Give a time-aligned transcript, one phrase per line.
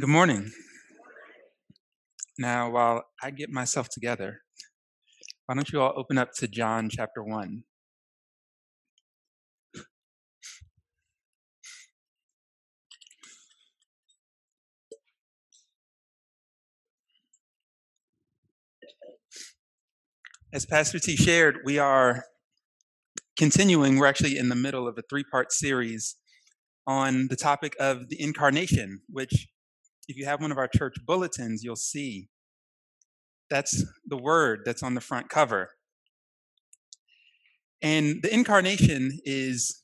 [0.00, 0.50] Good morning.
[2.38, 4.40] Now, while I get myself together,
[5.44, 7.64] why don't you all open up to John chapter 1?
[20.50, 22.24] As Pastor T shared, we are
[23.36, 26.16] continuing, we're actually in the middle of a three part series
[26.86, 29.48] on the topic of the incarnation, which,
[30.08, 32.28] if you have one of our church bulletins, you'll see
[33.48, 35.70] that's the word that's on the front cover.
[37.82, 39.82] And the incarnation is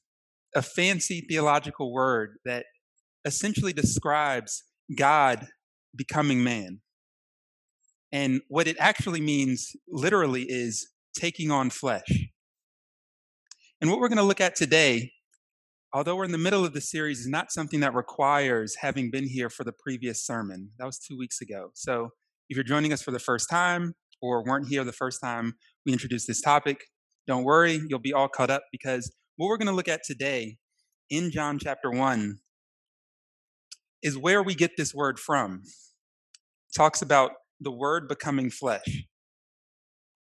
[0.55, 2.67] a fancy theological word that
[3.25, 4.65] essentially describes
[4.97, 5.47] God
[5.95, 6.81] becoming man.
[8.13, 10.89] And what it actually means literally is
[11.19, 12.29] taking on flesh.
[13.81, 15.13] And what we're going to look at today,
[15.93, 19.27] although we're in the middle of the series, is not something that requires having been
[19.27, 20.71] here for the previous sermon.
[20.79, 21.71] That was two weeks ago.
[21.75, 22.11] So
[22.49, 25.93] if you're joining us for the first time or weren't here the first time we
[25.93, 26.85] introduced this topic,
[27.27, 30.59] don't worry, you'll be all caught up because what we're going to look at today
[31.11, 32.39] in John chapter 1
[34.03, 35.63] is where we get this word from.
[35.65, 39.05] It talks about the word becoming flesh.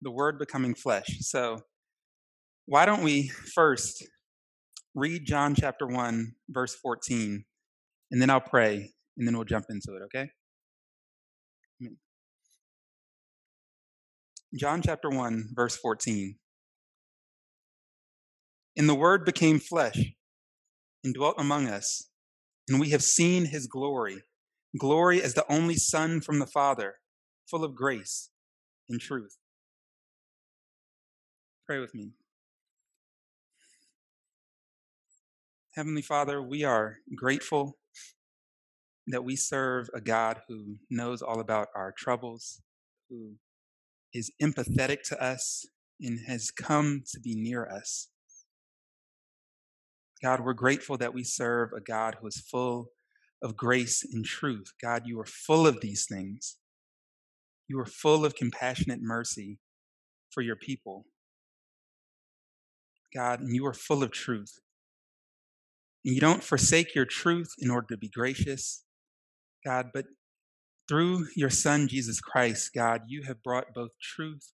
[0.02, 1.05] The word becoming flesh.
[1.19, 1.59] So,
[2.66, 4.03] why don't we first
[4.95, 7.45] read John chapter 1, verse 14,
[8.11, 10.29] and then I'll pray, and then we'll jump into it, okay?
[14.57, 16.38] John chapter 1, verse 14.
[18.77, 19.97] And the Word became flesh
[21.03, 22.09] and dwelt among us,
[22.67, 24.23] and we have seen his glory
[24.77, 26.95] glory as the only Son from the Father,
[27.49, 28.29] full of grace
[28.89, 29.38] and truth.
[31.66, 32.11] Pray with me.
[35.76, 37.78] Heavenly Father, we are grateful
[39.08, 42.62] that we serve a God who knows all about our troubles,
[43.09, 43.34] who
[44.14, 45.66] is empathetic to us
[46.00, 48.08] and has come to be near us.
[50.24, 52.91] God, we're grateful that we serve a God who is full
[53.44, 54.72] of grace and truth.
[54.81, 56.56] God, you are full of these things.
[57.68, 59.59] You are full of compassionate mercy
[60.30, 61.06] for your people.
[63.14, 64.62] God, and you are full of truth.
[66.05, 68.83] And you don't forsake your truth in order to be gracious,
[69.66, 70.05] God, but
[70.88, 74.53] through your Son, Jesus Christ, God, you have brought both truth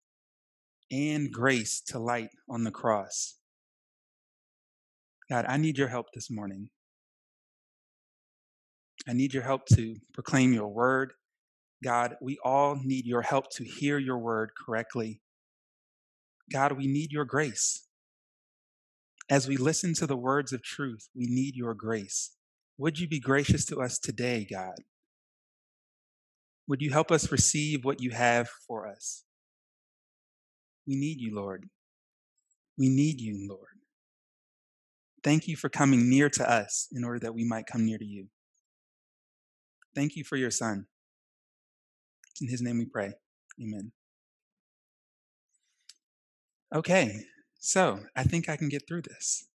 [0.92, 3.36] and grace to light on the cross.
[5.30, 6.68] God, I need your help this morning.
[9.08, 11.12] I need your help to proclaim your word.
[11.82, 15.22] God, we all need your help to hear your word correctly.
[16.52, 17.87] God, we need your grace.
[19.30, 22.32] As we listen to the words of truth, we need your grace.
[22.78, 24.76] Would you be gracious to us today, God?
[26.66, 29.24] Would you help us receive what you have for us?
[30.86, 31.68] We need you, Lord.
[32.78, 33.66] We need you, Lord.
[35.24, 38.04] Thank you for coming near to us in order that we might come near to
[38.04, 38.28] you.
[39.94, 40.86] Thank you for your Son.
[42.30, 43.12] It's in his name we pray.
[43.60, 43.92] Amen.
[46.74, 47.24] Okay,
[47.58, 49.46] so I think I can get through this.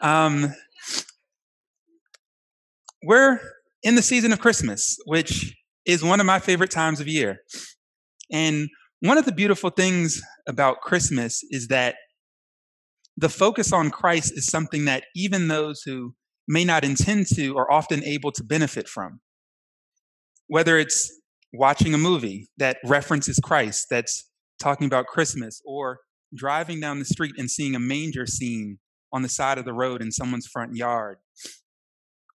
[0.00, 0.54] Um,
[3.02, 3.40] we're
[3.82, 7.38] in the season of Christmas, which is one of my favorite times of year.
[8.30, 8.68] And
[9.00, 11.96] one of the beautiful things about Christmas is that
[13.16, 16.14] the focus on Christ is something that even those who
[16.48, 19.20] may not intend to are often able to benefit from.
[20.48, 21.10] Whether it's
[21.52, 24.28] watching a movie that references Christ, that's
[24.60, 26.00] talking about Christmas, or
[26.34, 28.78] driving down the street and seeing a manger scene
[29.12, 31.18] on the side of the road in someone's front yard,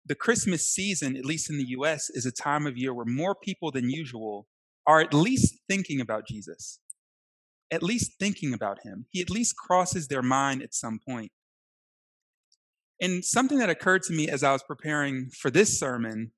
[0.08, 3.34] the Christmas season, at least in the US, is a time of year where more
[3.34, 4.46] people than usual
[4.86, 6.80] are at least thinking about Jesus,
[7.70, 9.06] at least thinking about him.
[9.10, 11.30] He at least crosses their mind at some point.
[13.00, 16.32] And something that occurred to me as I was preparing for this sermon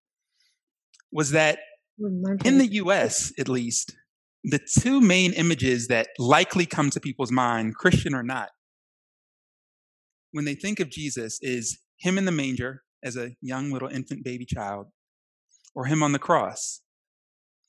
[1.12, 1.61] was that
[2.44, 3.94] in the US, at least,
[4.44, 8.50] the two main images that likely come to people's mind, Christian or not,
[10.32, 14.25] when they think of Jesus is him in the manger as a young little infant
[14.25, 14.87] baby child
[15.75, 16.81] or him on the cross.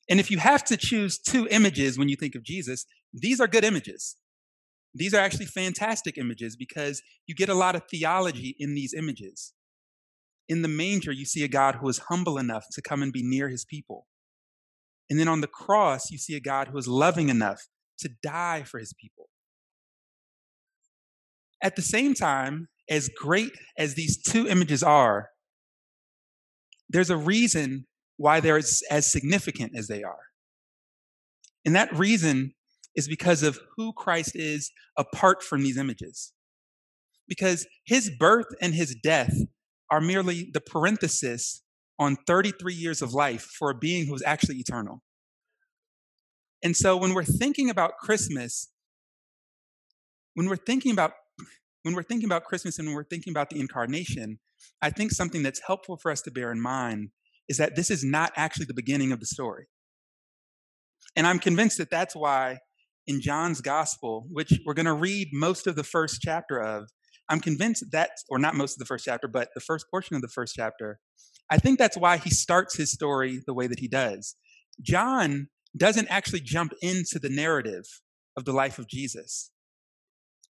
[0.10, 3.48] And if you have to choose two images when you think of Jesus, these are
[3.48, 4.18] good images.
[4.94, 9.54] These are actually fantastic images because you get a lot of theology in these images.
[10.50, 13.24] In the manger, you see a God who is humble enough to come and be
[13.24, 14.08] near his people.
[15.12, 17.68] And then on the cross, you see a God who is loving enough
[18.00, 19.28] to die for his people.
[21.62, 25.32] At the same time, as great as these two images are,
[26.90, 30.30] there's a reason why they're as, as significant as they are.
[31.66, 32.54] And that reason
[32.96, 36.32] is because of who Christ is apart from these images.
[37.28, 39.36] Because his birth and his death
[39.90, 41.64] are merely the parenthesis
[42.02, 45.04] on 33 years of life for a being who is actually eternal.
[46.64, 48.72] And so when we're thinking about Christmas,
[50.34, 51.12] when we're thinking about
[51.84, 54.40] when we're thinking about Christmas and when we're thinking about the incarnation,
[54.82, 57.10] I think something that's helpful for us to bear in mind
[57.48, 59.68] is that this is not actually the beginning of the story.
[61.16, 62.60] And I'm convinced that that's why
[63.06, 66.90] in John's gospel, which we're going to read most of the first chapter of,
[67.30, 70.22] I'm convinced that, or not most of the first chapter, but the first portion of
[70.22, 71.00] the first chapter,
[71.52, 74.36] I think that's why he starts his story the way that he does.
[74.82, 77.84] John doesn't actually jump into the narrative
[78.38, 79.52] of the life of Jesus.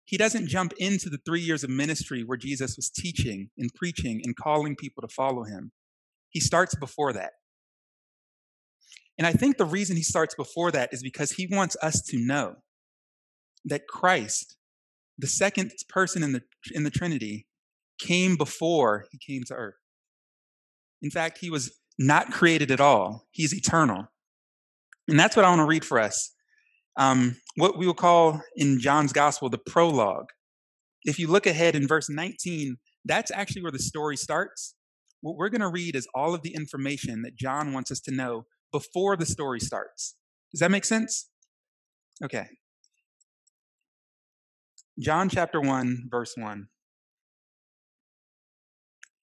[0.05, 4.21] He doesn't jump into the three years of ministry where Jesus was teaching and preaching
[4.23, 5.71] and calling people to follow him.
[6.29, 7.31] He starts before that.
[9.17, 12.17] And I think the reason he starts before that is because he wants us to
[12.17, 12.57] know
[13.65, 14.55] that Christ,
[15.17, 17.47] the second person in the, in the Trinity,
[17.99, 19.80] came before he came to earth.
[21.01, 24.07] In fact, he was not created at all, he's eternal.
[25.07, 26.33] And that's what I want to read for us.
[26.97, 30.29] Um, what we will call in John's gospel the prologue.
[31.03, 34.75] If you look ahead in verse 19, that's actually where the story starts.
[35.21, 38.11] What we're going to read is all of the information that John wants us to
[38.11, 40.15] know before the story starts.
[40.51, 41.29] Does that make sense?
[42.23, 42.47] Okay.
[44.99, 46.67] John chapter 1, verse 1.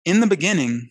[0.05, 0.91] In the beginning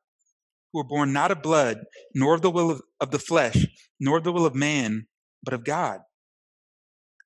[0.71, 1.83] who were born not of blood,
[2.13, 3.67] nor of the will of, of the flesh,
[3.99, 5.07] nor of the will of man,
[5.43, 5.99] but of God.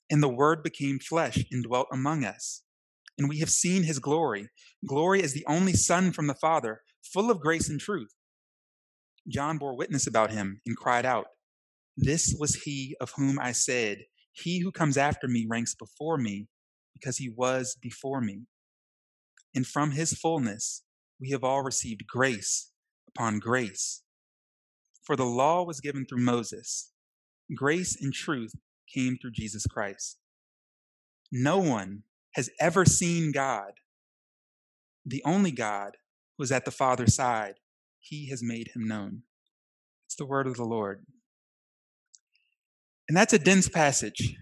[0.10, 2.64] And the Word became flesh and dwelt among us.
[3.18, 4.50] And we have seen his glory
[4.86, 8.14] glory as the only Son from the Father, full of grace and truth.
[9.28, 11.26] John bore witness about him and cried out,
[11.98, 16.48] this was he of whom I said, He who comes after me ranks before me,
[16.94, 18.48] because he was before me.
[19.54, 20.84] And from his fullness
[21.20, 22.72] we have all received grace
[23.16, 24.02] upon grace.
[25.04, 26.92] For the law was given through Moses,
[27.56, 28.54] grace and truth
[28.94, 30.18] came through Jesus Christ.
[31.32, 32.04] No one
[32.34, 33.72] has ever seen God.
[35.06, 35.92] The only God
[36.38, 37.56] who is at the Father's side,
[38.00, 39.22] he has made him known.
[40.08, 41.06] It's the word of the Lord.
[43.08, 44.36] And that's a dense passage.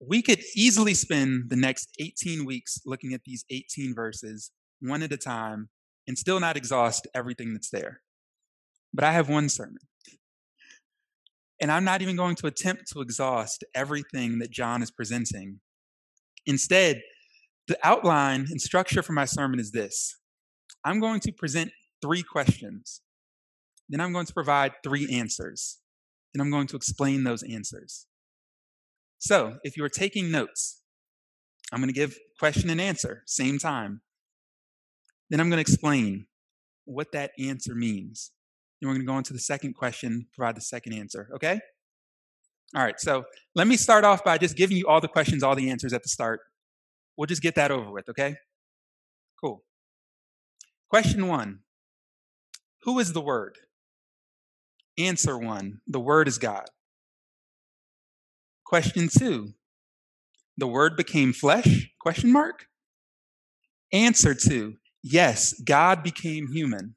[0.00, 5.12] We could easily spend the next 18 weeks looking at these 18 verses one at
[5.12, 5.70] a time
[6.08, 8.00] and still not exhaust everything that's there.
[8.92, 9.78] But I have one sermon.
[11.60, 15.60] And I'm not even going to attempt to exhaust everything that John is presenting.
[16.46, 17.02] Instead,
[17.66, 20.16] the outline and structure for my sermon is this
[20.84, 23.02] I'm going to present three questions,
[23.88, 25.78] then I'm going to provide three answers
[26.32, 28.06] and I'm going to explain those answers.
[29.18, 30.80] So, if you are taking notes,
[31.72, 34.00] I'm going to give question and answer, same time.
[35.30, 36.26] Then I'm going to explain
[36.84, 38.32] what that answer means.
[38.80, 41.60] And we're going to go on to the second question, provide the second answer, okay?
[42.74, 45.54] All right, so let me start off by just giving you all the questions, all
[45.54, 46.40] the answers at the start.
[47.16, 48.36] We'll just get that over with, okay?
[49.40, 49.64] Cool.
[50.88, 51.60] Question one
[52.82, 53.58] Who is the Word?
[54.98, 56.66] Answer one, the Word is God.
[58.64, 59.54] Question two,
[60.56, 61.90] the Word became flesh?
[62.00, 62.66] Question mark.
[63.92, 64.76] Answer two,
[65.12, 66.94] yes, God became human.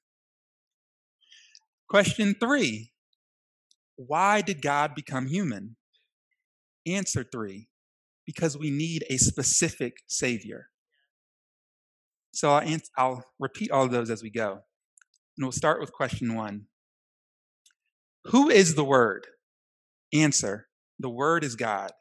[1.89, 2.91] Question three,
[3.95, 5.75] why did God become human?
[6.87, 7.67] Answer three,
[8.25, 10.67] because we need a specific Savior.
[12.33, 14.51] So I'll, I'll repeat all of those as we go.
[15.37, 16.65] And we'll start with question one
[18.25, 19.27] who is the Word?
[20.13, 20.67] Answer
[20.99, 21.91] the Word is God?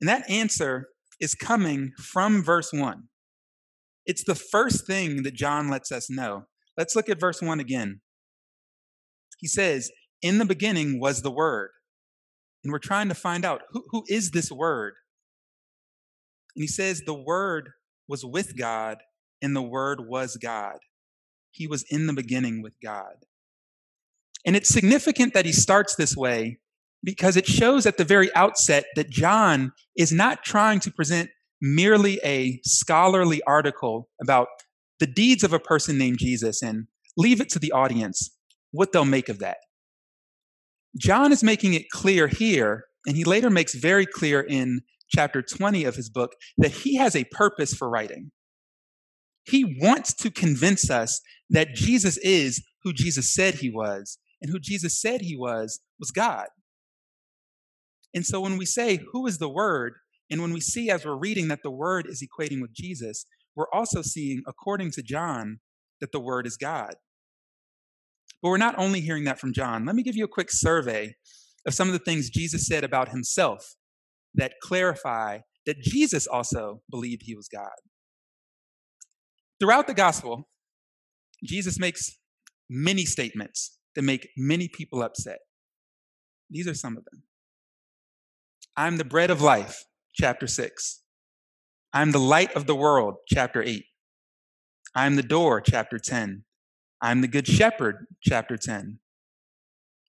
[0.00, 0.88] And that answer
[1.20, 3.09] is coming from verse 1.
[4.10, 6.46] It's the first thing that John lets us know.
[6.76, 8.00] Let's look at verse 1 again.
[9.38, 11.70] He says, In the beginning was the Word.
[12.64, 14.94] And we're trying to find out who, who is this Word?
[16.56, 17.70] And he says, The Word
[18.08, 18.98] was with God,
[19.40, 20.78] and the Word was God.
[21.52, 23.14] He was in the beginning with God.
[24.44, 26.58] And it's significant that he starts this way
[27.04, 32.20] because it shows at the very outset that John is not trying to present merely
[32.24, 34.48] a scholarly article about
[34.98, 36.86] the deeds of a person named Jesus and
[37.16, 38.30] leave it to the audience
[38.70, 39.58] what they'll make of that.
[40.96, 45.84] John is making it clear here, and he later makes very clear in chapter 20
[45.84, 48.30] of his book, that he has a purpose for writing.
[49.44, 54.58] He wants to convince us that Jesus is who Jesus said he was, and who
[54.58, 56.46] Jesus said he was was God.
[58.14, 59.94] And so when we say, Who is the Word?
[60.30, 63.70] And when we see as we're reading that the Word is equating with Jesus, we're
[63.72, 65.60] also seeing, according to John,
[66.00, 66.94] that the Word is God.
[68.42, 69.84] But we're not only hearing that from John.
[69.84, 71.14] Let me give you a quick survey
[71.66, 73.74] of some of the things Jesus said about himself
[74.34, 77.70] that clarify that Jesus also believed he was God.
[79.58, 80.48] Throughout the gospel,
[81.44, 82.18] Jesus makes
[82.68, 85.38] many statements that make many people upset.
[86.48, 87.24] These are some of them.
[88.76, 89.84] I'm the bread of life,
[90.14, 91.02] chapter 6.
[91.92, 93.84] I'm the light of the world, chapter 8.
[94.94, 96.44] I'm the door, chapter 10.
[97.00, 98.98] I'm the good shepherd, chapter 10.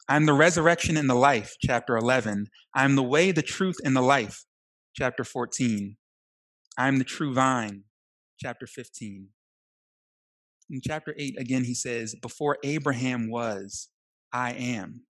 [0.09, 2.47] I'm the resurrection and the life, chapter 11.
[2.75, 4.45] I'm the way, the truth, and the life,
[4.95, 5.97] chapter 14.
[6.77, 7.83] I'm the true vine,
[8.39, 9.29] chapter 15.
[10.69, 13.89] In chapter 8, again, he says, Before Abraham was,
[14.33, 15.05] I am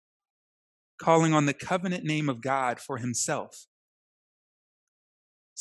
[1.02, 3.66] calling on the covenant name of God for himself.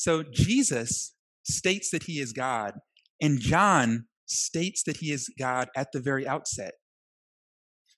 [0.00, 2.72] So Jesus states that he is God,
[3.20, 6.72] and John states that he is God at the very outset.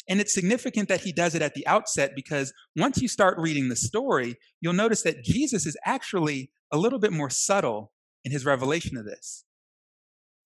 [0.09, 3.68] And it's significant that he does it at the outset because once you start reading
[3.68, 7.92] the story, you'll notice that Jesus is actually a little bit more subtle
[8.25, 9.44] in his revelation of this.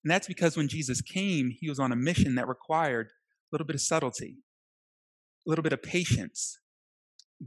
[0.05, 3.67] And that's because when Jesus came, he was on a mission that required a little
[3.67, 4.37] bit of subtlety,
[5.47, 6.59] a little bit of patience,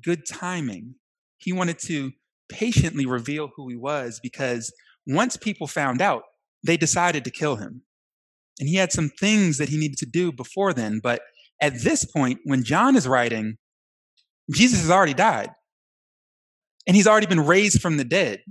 [0.01, 0.95] good timing.
[1.37, 2.13] He wanted to
[2.49, 4.73] patiently reveal who he was because
[5.07, 6.23] once people found out,
[6.65, 7.83] they decided to kill him.
[8.59, 10.99] And he had some things that he needed to do before then.
[11.01, 11.21] But
[11.61, 13.57] at this point, when John is writing,
[14.51, 15.49] Jesus has already died.
[16.87, 18.41] And he's already been raised from the dead.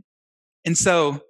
[0.64, 1.20] And so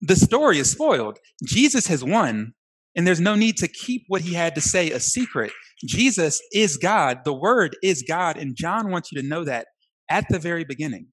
[0.00, 1.18] the story is spoiled.
[1.44, 2.54] Jesus has won,
[2.96, 5.52] and there's no need to keep what he had to say a secret.
[5.86, 7.20] Jesus is God.
[7.24, 8.36] The Word is God.
[8.36, 9.66] And John wants you to know that
[10.08, 11.08] at the very beginning.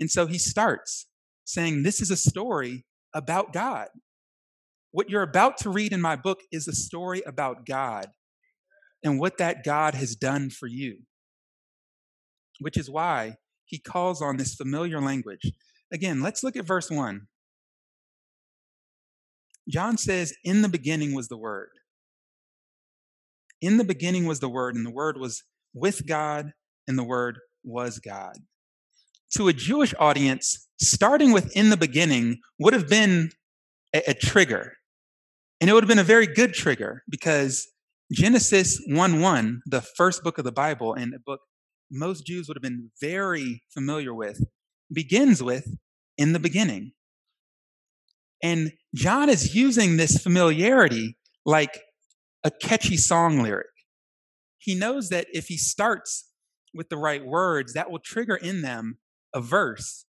[0.00, 1.06] And so he starts
[1.44, 3.88] saying, This is a story about God.
[4.92, 8.08] What you're about to read in my book is a story about God
[9.04, 10.98] and what that God has done for you,
[12.58, 15.52] which is why he calls on this familiar language.
[15.92, 17.28] Again, let's look at verse 1.
[19.68, 21.70] John says, In the beginning was the Word.
[23.60, 26.52] In the beginning was the Word, and the Word was with God,
[26.88, 28.36] and the Word was God.
[29.36, 33.30] To a Jewish audience, starting with in the beginning would have been
[33.94, 34.74] a, a trigger.
[35.60, 37.68] And it would have been a very good trigger because
[38.12, 41.40] Genesis 1 1, the first book of the Bible, and a book
[41.90, 44.42] most Jews would have been very familiar with,
[44.92, 45.76] begins with
[46.16, 46.92] in the beginning.
[48.42, 51.80] And John is using this familiarity like
[52.42, 53.66] a catchy song lyric.
[54.58, 56.30] He knows that if he starts
[56.74, 58.98] with the right words, that will trigger in them
[59.34, 60.04] a verse.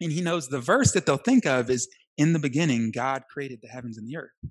[0.00, 3.60] And he knows the verse that they'll think of is In the beginning, God created
[3.62, 4.50] the heavens and the earth.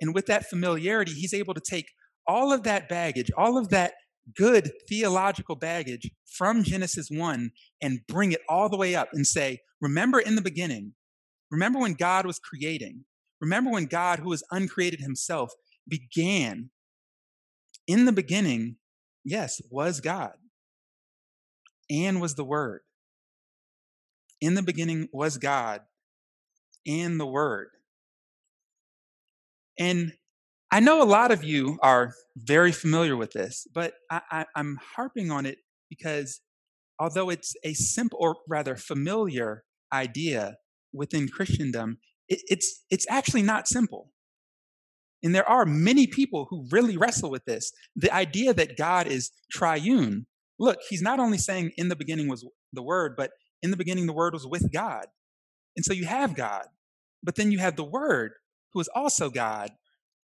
[0.00, 1.86] And with that familiarity, he's able to take
[2.26, 3.94] all of that baggage, all of that
[4.36, 7.50] good theological baggage from Genesis 1
[7.82, 10.94] and bring it all the way up and say, Remember in the beginning,
[11.50, 13.04] remember when God was creating,
[13.40, 15.52] remember when God, who was uncreated himself,
[15.86, 16.70] began.
[17.86, 18.76] In the beginning,
[19.24, 20.32] yes, was God
[21.90, 22.80] and was the Word.
[24.40, 25.82] In the beginning was God
[26.86, 27.68] and the Word.
[29.78, 30.12] And
[30.70, 35.30] I know a lot of you are very familiar with this, but I, am harping
[35.30, 36.40] on it because
[36.98, 40.56] although it's a simple, or rather familiar idea
[40.92, 41.98] within Christendom,
[42.28, 44.10] it, it's, it's actually not simple.
[45.22, 47.72] And there are many people who really wrestle with this.
[47.96, 50.26] The idea that God is triune,
[50.58, 53.32] look, he's not only saying in the beginning was the Word, but
[53.62, 55.06] in the beginning the Word was with God.
[55.76, 56.66] And so you have God,
[57.22, 58.32] but then you have the Word,
[58.72, 59.70] who is also God.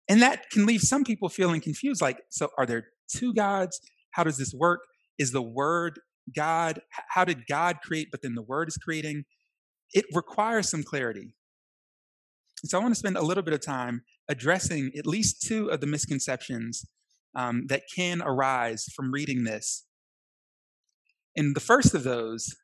[0.07, 3.79] And that can leave some people feeling confused like, so are there two gods?
[4.11, 4.81] How does this work?
[5.17, 5.99] Is the Word
[6.35, 6.81] God?
[7.09, 9.25] How did God create, but then the Word is creating?
[9.93, 11.33] It requires some clarity.
[12.61, 15.69] And so I want to spend a little bit of time addressing at least two
[15.69, 16.85] of the misconceptions
[17.35, 19.85] um, that can arise from reading this.
[21.35, 22.55] And the first of those,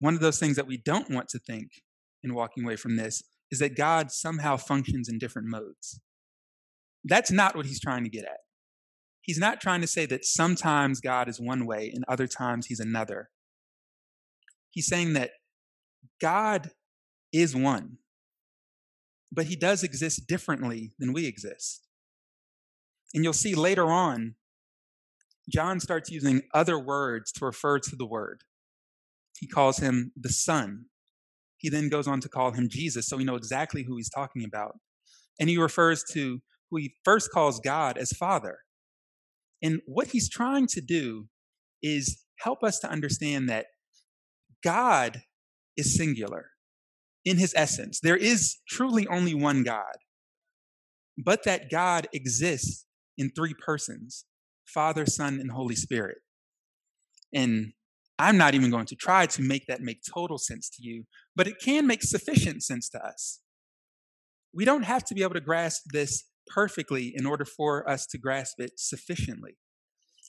[0.00, 1.70] one of those things that we don't want to think
[2.22, 6.00] in walking away from this, is that God somehow functions in different modes.
[7.04, 8.38] That's not what he's trying to get at.
[9.20, 12.80] He's not trying to say that sometimes God is one way and other times he's
[12.80, 13.30] another.
[14.70, 15.30] He's saying that
[16.20, 16.70] God
[17.32, 17.98] is one,
[19.32, 21.86] but he does exist differently than we exist.
[23.14, 24.34] And you'll see later on,
[25.48, 28.42] John starts using other words to refer to the Word.
[29.38, 30.86] He calls him the Son.
[31.58, 34.44] He then goes on to call him Jesus, so we know exactly who he's talking
[34.44, 34.78] about.
[35.38, 38.58] And he refers to who he first calls God as Father.
[39.62, 41.28] And what he's trying to do
[41.82, 43.66] is help us to understand that
[44.62, 45.22] God
[45.76, 46.50] is singular
[47.24, 48.00] in his essence.
[48.00, 49.96] There is truly only one God,
[51.16, 52.86] but that God exists
[53.16, 54.24] in three persons
[54.66, 56.18] Father, Son, and Holy Spirit.
[57.32, 57.72] And
[58.18, 61.04] I'm not even going to try to make that make total sense to you,
[61.34, 63.40] but it can make sufficient sense to us.
[64.54, 68.18] We don't have to be able to grasp this perfectly in order for us to
[68.18, 69.56] grasp it sufficiently.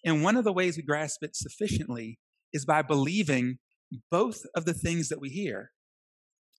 [0.03, 2.19] And one of the ways we grasp it sufficiently
[2.51, 3.59] is by believing
[4.11, 5.71] both of the things that we hear.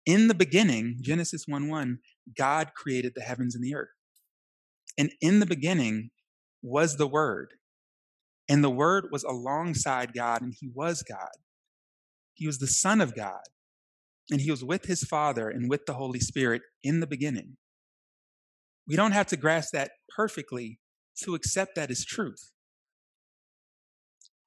[0.06, 1.98] In the beginning, Genesis 1 1,
[2.36, 3.90] God created the heavens and the earth.
[4.96, 6.10] And in the beginning
[6.62, 7.54] was the Word.
[8.48, 11.36] And the Word was alongside God, and He was God.
[12.34, 13.42] He was the Son of God.
[14.30, 17.56] And He was with His Father and with the Holy Spirit in the beginning.
[18.86, 20.78] We don't have to grasp that perfectly
[21.24, 22.52] to accept that as truth.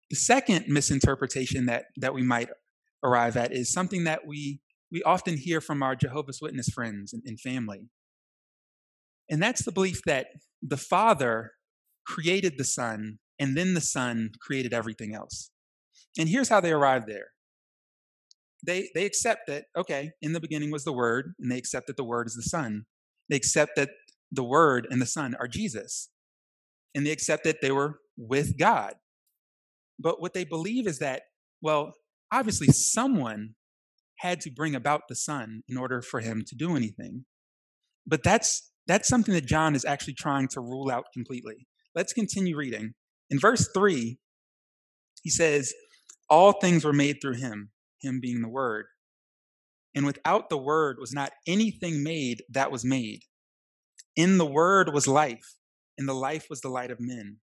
[0.09, 2.49] The second misinterpretation that, that we might
[3.03, 4.61] arrive at is something that we,
[4.91, 7.89] we often hear from our Jehovah's Witness friends and, and family.
[9.29, 10.27] And that's the belief that
[10.61, 11.51] the Father
[12.05, 15.49] created the Son, and then the Son created everything else.
[16.17, 17.29] And here's how they arrived there.
[18.63, 21.97] They, they accept that, okay, in the beginning was the Word, and they accept that
[21.97, 22.85] the Word is the Son.
[23.29, 23.89] They accept that
[24.31, 26.11] the Word and the Son are Jesus.
[26.93, 28.93] And they accept that they were with God.
[29.97, 31.23] But what they believe is that,
[31.63, 31.95] well,
[32.31, 33.55] obviously someone
[34.19, 37.25] had to bring about the Son in order for him to do anything.
[38.05, 41.67] But that's that's something that John is actually trying to rule out completely.
[41.95, 42.93] Let's continue reading.
[43.31, 44.19] In verse 3,
[45.23, 45.73] he says,
[46.29, 48.85] All things were made through him, him being the Word.
[49.95, 53.21] And without the Word was not anything made that was made.
[54.15, 55.55] In the Word was life,
[55.97, 57.37] and the life was the light of men.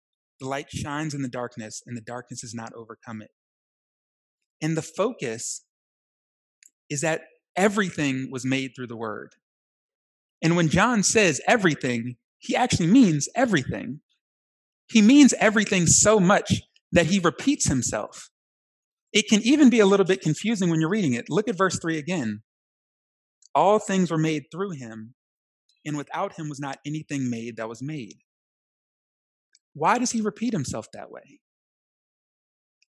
[0.41, 3.31] The light shines in the darkness, and the darkness has not overcome it.
[4.61, 5.63] And the focus
[6.89, 7.23] is that
[7.57, 9.35] everything was made through the Word.
[10.43, 14.01] And when John says everything, he actually means everything.
[14.89, 18.31] He means everything so much that he repeats himself.
[19.13, 21.27] It can even be a little bit confusing when you're reading it.
[21.29, 22.43] Look at verse 3 again.
[23.55, 25.15] All things were made through him,
[25.85, 28.17] and without him was not anything made that was made.
[29.73, 31.41] Why does he repeat himself that way?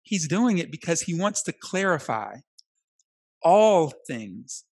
[0.04, 2.38] He's doing it because he wants to clarify
[3.44, 4.66] all things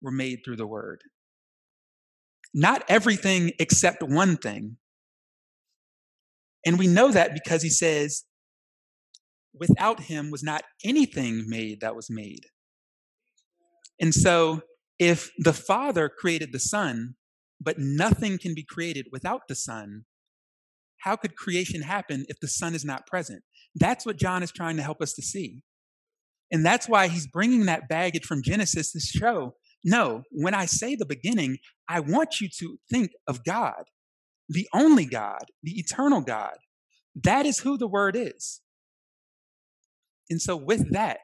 [0.00, 1.02] were made through the word.
[2.54, 4.76] Not everything except one thing.
[6.64, 8.24] And we know that because he says,
[9.54, 12.46] without him was not anything made that was made.
[14.00, 14.62] And so,
[14.98, 17.14] if the Father created the Son,
[17.60, 20.04] but nothing can be created without the Son,
[21.00, 23.42] how could creation happen if the Son is not present?
[23.74, 25.60] That's what John is trying to help us to see.
[26.50, 29.54] And that's why he's bringing that baggage from Genesis to show
[29.86, 33.84] no, when I say the beginning, I want you to think of God,
[34.48, 36.56] the only God, the eternal God.
[37.14, 38.60] That is who the Word is.
[40.28, 41.18] And so, with that,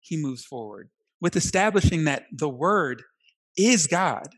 [0.00, 3.02] he moves forward with establishing that the Word
[3.56, 4.28] is God.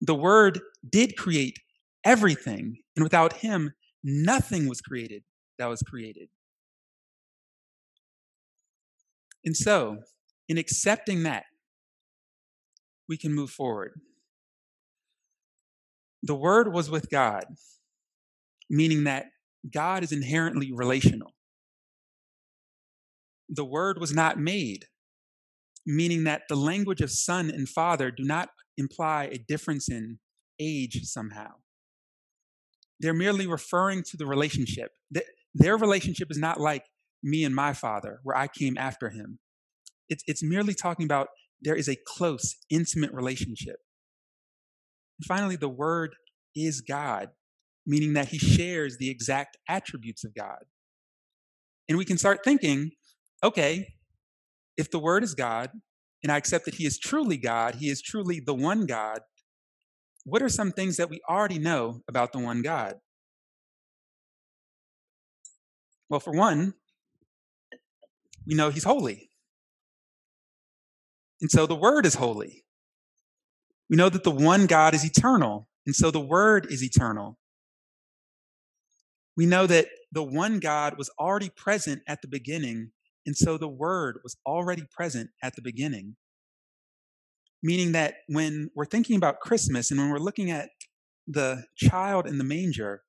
[0.00, 1.58] The Word did create
[2.04, 5.22] everything, and without Him, nothing was created
[5.58, 6.28] that was created.
[9.44, 9.98] And so,
[10.48, 11.44] in accepting that,
[13.08, 14.00] we can move forward.
[16.26, 17.44] The Word was with God,
[18.68, 19.26] meaning that
[19.72, 21.32] God is inherently relational.
[23.48, 24.86] the Word was not made,
[25.86, 30.18] meaning that the language of Son and Father do not imply a difference in
[30.60, 31.52] age somehow.
[33.00, 34.92] They're merely referring to the relationship.
[35.54, 36.84] Their relationship is not like
[37.22, 39.38] me and my father, where I came after him.
[40.08, 41.28] It's, it's merely talking about
[41.60, 43.76] there is a close, intimate relationship.
[45.24, 46.14] Finally, the Word
[46.54, 47.30] is God,
[47.86, 50.64] meaning that He shares the exact attributes of God.
[51.88, 52.92] And we can start thinking
[53.42, 53.94] okay,
[54.76, 55.70] if the Word is God,
[56.22, 59.20] and I accept that He is truly God, He is truly the one God,
[60.24, 62.96] what are some things that we already know about the one God?
[66.08, 66.74] Well, for one,
[68.46, 69.30] we know He's holy.
[71.40, 72.65] And so the Word is holy.
[73.88, 75.68] We know that the one God is eternal.
[75.86, 77.38] And so the Word is eternal.
[79.36, 82.90] We know that the one God was already present at the beginning.
[83.26, 86.16] And so the Word was already present at the beginning.
[87.62, 90.70] Meaning that when we're thinking about Christmas and when we're looking at
[91.26, 93.02] the child in the manger,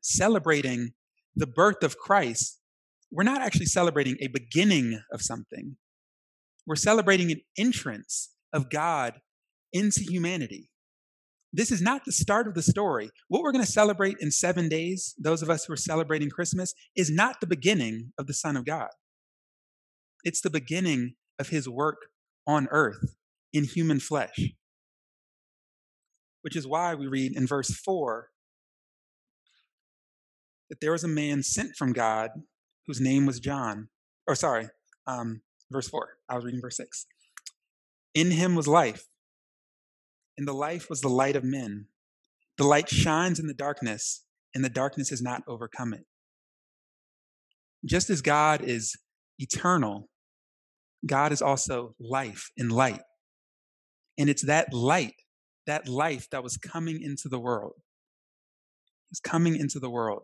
[0.00, 0.92] celebrating
[1.34, 2.60] the birth of Christ,
[3.10, 5.76] we're not actually celebrating a beginning of something.
[6.66, 9.20] We're celebrating an entrance of God
[9.76, 10.70] into humanity.
[11.52, 13.10] This is not the start of the story.
[13.28, 16.74] What we're going to celebrate in seven days, those of us who are celebrating Christmas,
[16.96, 18.90] is not the beginning of the Son of God.
[20.24, 22.08] It's the beginning of his work
[22.46, 23.16] on earth
[23.52, 24.50] in human flesh.
[26.42, 28.28] Which is why we read in verse 4
[30.68, 32.30] that there was a man sent from God
[32.86, 33.88] whose name was John.
[34.26, 34.68] Or, sorry,
[35.06, 36.08] um, verse 4.
[36.28, 37.06] I was reading verse 6.
[38.14, 39.06] In him was life,
[40.36, 41.86] and the life was the light of men.
[42.58, 46.04] The light shines in the darkness, and the darkness has not overcome it.
[47.84, 48.96] Just as God is
[49.38, 50.08] eternal,
[51.06, 53.02] God is also life and light.
[54.18, 55.14] And it's that light,
[55.66, 57.74] that life that was coming into the world.
[59.10, 60.22] It's coming into the world.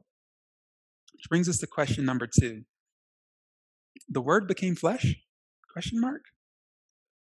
[1.12, 2.62] Which brings us to question number two.
[4.08, 5.14] The word became flesh?
[5.72, 6.22] Question mark?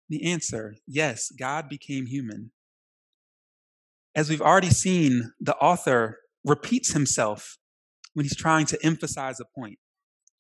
[0.09, 2.53] The answer, yes, God became human.
[4.14, 7.58] As we've already seen, the author repeats himself
[8.14, 9.78] when he's trying to emphasize a point,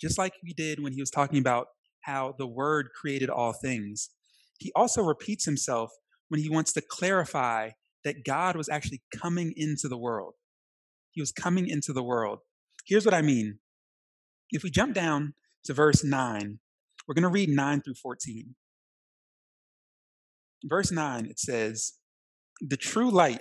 [0.00, 1.68] just like he did when he was talking about
[2.02, 4.10] how the word created all things.
[4.58, 5.92] He also repeats himself
[6.28, 7.70] when he wants to clarify
[8.04, 10.34] that God was actually coming into the world.
[11.12, 12.38] He was coming into the world.
[12.86, 13.58] Here's what I mean.
[14.50, 16.58] If we jump down to verse 9,
[17.06, 18.54] we're going to read 9 through 14.
[20.64, 21.94] Verse 9, it says,
[22.60, 23.40] The true light,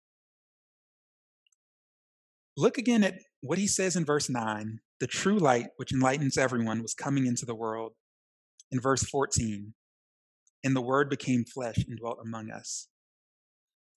[2.57, 6.81] Look again at what he says in verse 9 the true light, which enlightens everyone,
[6.83, 7.93] was coming into the world.
[8.71, 9.73] In verse 14,
[10.63, 12.87] and the Word became flesh and dwelt among us.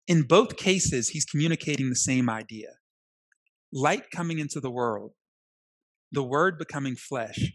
[0.09, 2.71] In both cases, he's communicating the same idea
[3.73, 5.13] light coming into the world,
[6.13, 7.53] the Word becoming flesh,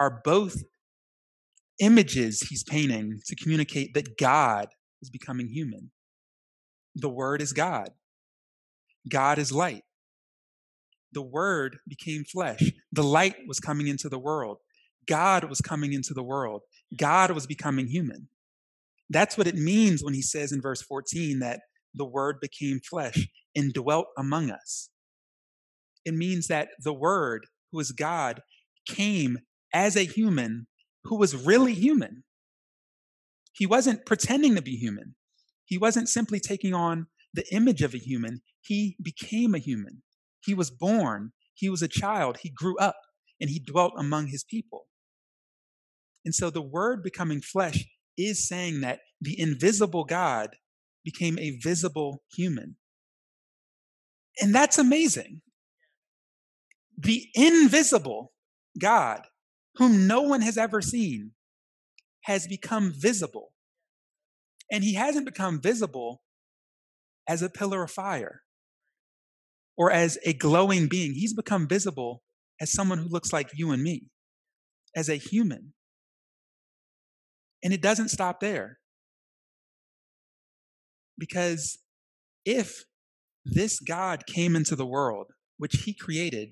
[0.00, 0.62] are both
[1.78, 4.68] images he's painting to communicate that God
[5.02, 5.90] is becoming human.
[6.96, 7.90] The Word is God,
[9.08, 9.82] God is light.
[11.12, 12.72] The Word became flesh.
[12.92, 14.58] The light was coming into the world.
[15.06, 16.62] God was coming into the world.
[16.96, 18.28] God was becoming human.
[19.10, 21.60] That's what it means when he says in verse 14 that
[21.94, 24.90] the Word became flesh and dwelt among us.
[26.04, 28.42] It means that the Word, who is God,
[28.86, 29.38] came
[29.72, 30.66] as a human
[31.04, 32.24] who was really human.
[33.52, 35.14] He wasn't pretending to be human.
[35.64, 38.40] He wasn't simply taking on the image of a human.
[38.60, 40.02] He became a human.
[40.42, 41.32] He was born.
[41.54, 42.38] He was a child.
[42.42, 42.96] He grew up
[43.40, 44.86] and he dwelt among his people.
[46.24, 50.56] And so the word becoming flesh is saying that the invisible God
[51.04, 52.76] became a visible human.
[54.40, 55.40] And that's amazing.
[56.96, 58.32] The invisible
[58.78, 59.22] God
[59.78, 61.30] whom no one has ever seen,
[62.22, 63.52] has become visible.
[64.70, 66.22] And he hasn't become visible
[67.28, 68.42] as a pillar of fire
[69.78, 71.14] or as a glowing being.
[71.14, 72.22] He's become visible
[72.60, 74.08] as someone who looks like you and me,
[74.94, 75.72] as a human.
[77.62, 78.80] And it doesn't stop there.
[81.16, 81.78] Because
[82.44, 82.84] if
[83.44, 86.50] this God came into the world, which he created,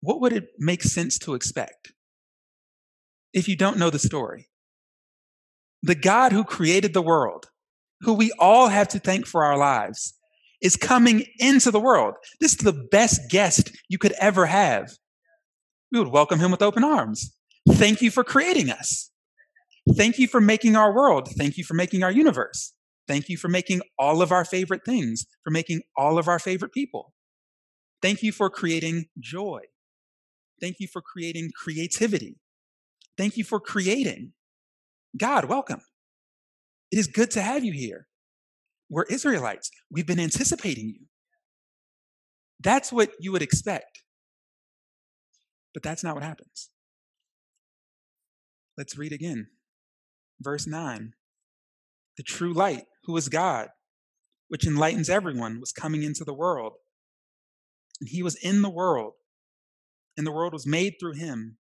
[0.00, 1.92] what would it make sense to expect
[3.32, 4.48] if you don't know the story?
[5.82, 7.46] The God who created the world,
[8.00, 10.17] who we all have to thank for our lives,
[10.60, 12.14] is coming into the world.
[12.40, 14.90] This is the best guest you could ever have.
[15.92, 17.34] We would welcome him with open arms.
[17.68, 19.10] Thank you for creating us.
[19.96, 21.28] Thank you for making our world.
[21.38, 22.74] Thank you for making our universe.
[23.06, 26.72] Thank you for making all of our favorite things, for making all of our favorite
[26.72, 27.14] people.
[28.02, 29.60] Thank you for creating joy.
[30.60, 32.36] Thank you for creating creativity.
[33.16, 34.32] Thank you for creating.
[35.16, 35.80] God, welcome.
[36.90, 38.07] It is good to have you here.
[38.90, 39.70] We're Israelites.
[39.90, 41.06] We've been anticipating you.
[42.60, 44.02] That's what you would expect.
[45.74, 46.70] But that's not what happens.
[48.76, 49.48] Let's read again.
[50.40, 51.12] Verse 9
[52.16, 53.68] The true light, who is God,
[54.48, 56.74] which enlightens everyone, was coming into the world.
[58.00, 59.14] And he was in the world,
[60.16, 61.58] and the world was made through him,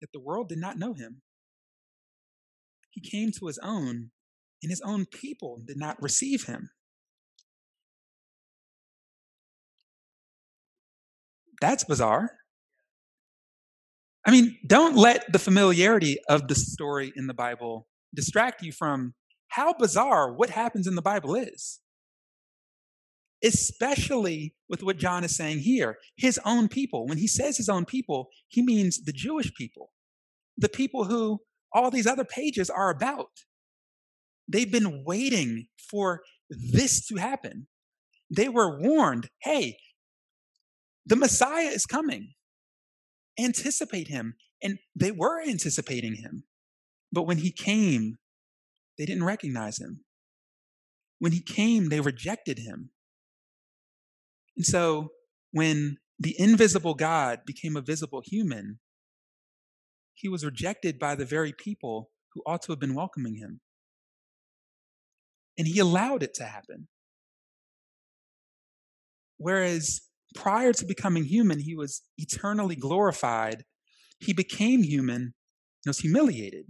[0.00, 1.22] yet the world did not know him.
[2.90, 4.10] He came to his own,
[4.66, 6.70] and his own people did not receive him.
[11.60, 12.32] That's bizarre.
[14.26, 19.14] I mean, don't let the familiarity of the story in the Bible distract you from
[19.46, 21.78] how bizarre what happens in the Bible is.
[23.44, 27.06] Especially with what John is saying here, his own people.
[27.06, 29.92] When he says his own people, he means the Jewish people,
[30.58, 31.38] the people who
[31.72, 33.30] all these other pages are about.
[34.48, 37.66] They've been waiting for this to happen.
[38.30, 39.78] They were warned hey,
[41.04, 42.34] the Messiah is coming.
[43.38, 44.34] Anticipate him.
[44.62, 46.44] And they were anticipating him.
[47.12, 48.16] But when he came,
[48.98, 50.00] they didn't recognize him.
[51.18, 52.90] When he came, they rejected him.
[54.56, 55.10] And so
[55.52, 58.78] when the invisible God became a visible human,
[60.14, 63.60] he was rejected by the very people who ought to have been welcoming him.
[65.58, 66.88] And he allowed it to happen.
[69.38, 70.02] Whereas
[70.34, 73.64] prior to becoming human, he was eternally glorified.
[74.18, 75.32] He became human and
[75.86, 76.66] was humiliated.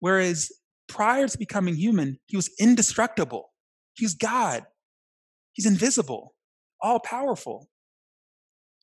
[0.00, 0.50] Whereas
[0.88, 3.52] prior to becoming human, he was indestructible.
[3.94, 4.64] He's God.
[5.52, 6.34] He's invisible,
[6.80, 7.68] all powerful.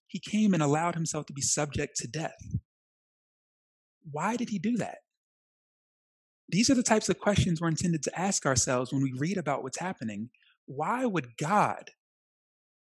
[0.07, 2.37] He came and allowed himself to be subject to death.
[4.11, 4.99] Why did he do that?
[6.51, 9.63] These are the types of questions we're intended to ask ourselves when we read about
[9.63, 10.29] what's happening.
[10.65, 11.91] Why would God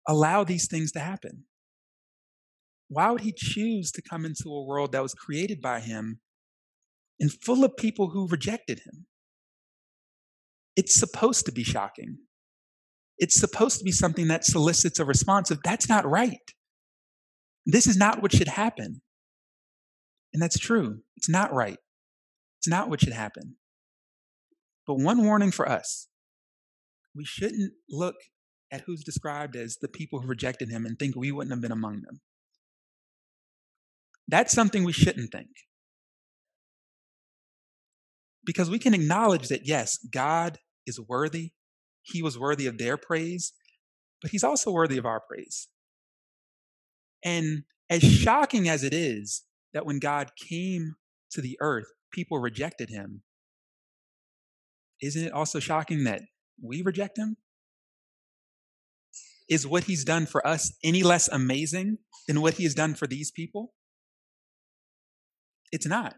[0.07, 1.45] allow these things to happen?
[2.87, 6.19] Why would he choose to come into a world that was created by him
[7.19, 9.07] and full of people who rejected him?
[10.75, 12.19] It's supposed to be shocking.
[13.17, 16.51] It's supposed to be something that solicits a response of, that's not right.
[17.65, 19.01] This is not what should happen.
[20.33, 20.99] And that's true.
[21.15, 21.79] It's not right.
[22.67, 23.55] Not what should happen.
[24.85, 26.07] But one warning for us
[27.17, 28.15] we shouldn't look
[28.71, 31.71] at who's described as the people who rejected him and think we wouldn't have been
[31.71, 32.21] among them.
[34.27, 35.49] That's something we shouldn't think.
[38.45, 41.51] Because we can acknowledge that, yes, God is worthy.
[42.01, 43.53] He was worthy of their praise,
[44.21, 45.67] but he's also worthy of our praise.
[47.23, 50.95] And as shocking as it is that when God came
[51.31, 53.21] to the earth, people rejected him,
[55.01, 56.21] isn't it also shocking that
[56.61, 57.37] we reject him?
[59.49, 63.07] Is what he's done for us any less amazing than what he has done for
[63.07, 63.73] these people?
[65.71, 66.15] It's not.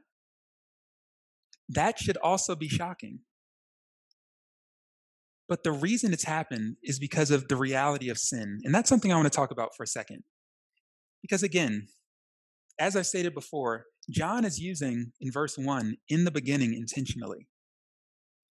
[1.68, 3.20] That should also be shocking.
[5.48, 8.62] But the reason it's happened is because of the reality of sin.
[8.64, 10.24] And that's something I want to talk about for a second.
[11.22, 11.88] Because again,
[12.80, 17.48] as I stated before, John is using in verse 1 in the beginning intentionally.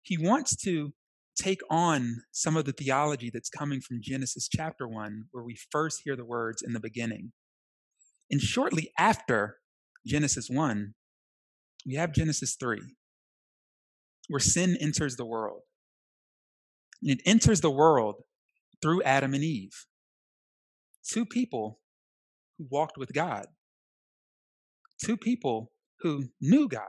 [0.03, 0.93] He wants to
[1.39, 6.01] take on some of the theology that's coming from Genesis chapter 1, where we first
[6.03, 7.31] hear the words in the beginning.
[8.29, 9.57] And shortly after
[10.05, 10.93] Genesis 1,
[11.85, 12.79] we have Genesis 3,
[14.27, 15.61] where sin enters the world.
[17.01, 18.23] And it enters the world
[18.81, 19.85] through Adam and Eve,
[21.07, 21.79] two people
[22.57, 23.45] who walked with God,
[25.03, 26.81] two people who knew God,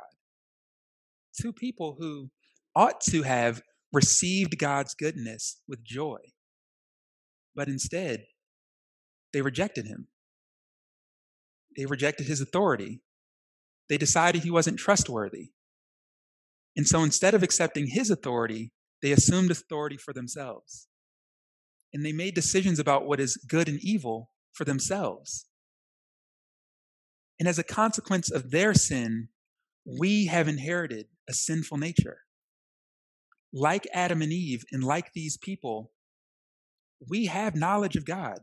[1.40, 2.30] two people who
[2.74, 6.18] ought to have received God's goodness with joy,
[7.54, 8.24] but instead,
[9.32, 10.08] they rejected him.
[11.76, 13.02] They rejected his authority.
[13.88, 15.50] They decided he wasn't trustworthy.
[16.76, 20.86] And so instead of accepting his authority, they assumed authority for themselves.
[21.92, 25.47] And they made decisions about what is good and evil for themselves.
[27.38, 29.28] And as a consequence of their sin,
[29.86, 32.18] we have inherited a sinful nature.
[33.52, 35.92] Like Adam and Eve, and like these people,
[37.08, 38.40] we have knowledge of God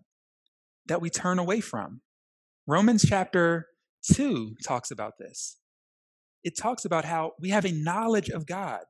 [0.88, 2.02] that we turn away from.
[2.68, 3.68] Romans chapter
[4.14, 5.58] 2 talks about this.
[6.44, 8.82] It talks about how we have a knowledge of God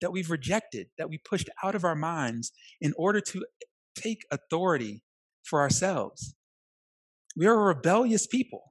[0.00, 3.44] that we've rejected, that we pushed out of our minds in order to
[3.94, 5.02] take authority
[5.44, 6.34] for ourselves.
[7.36, 8.69] We are a rebellious people.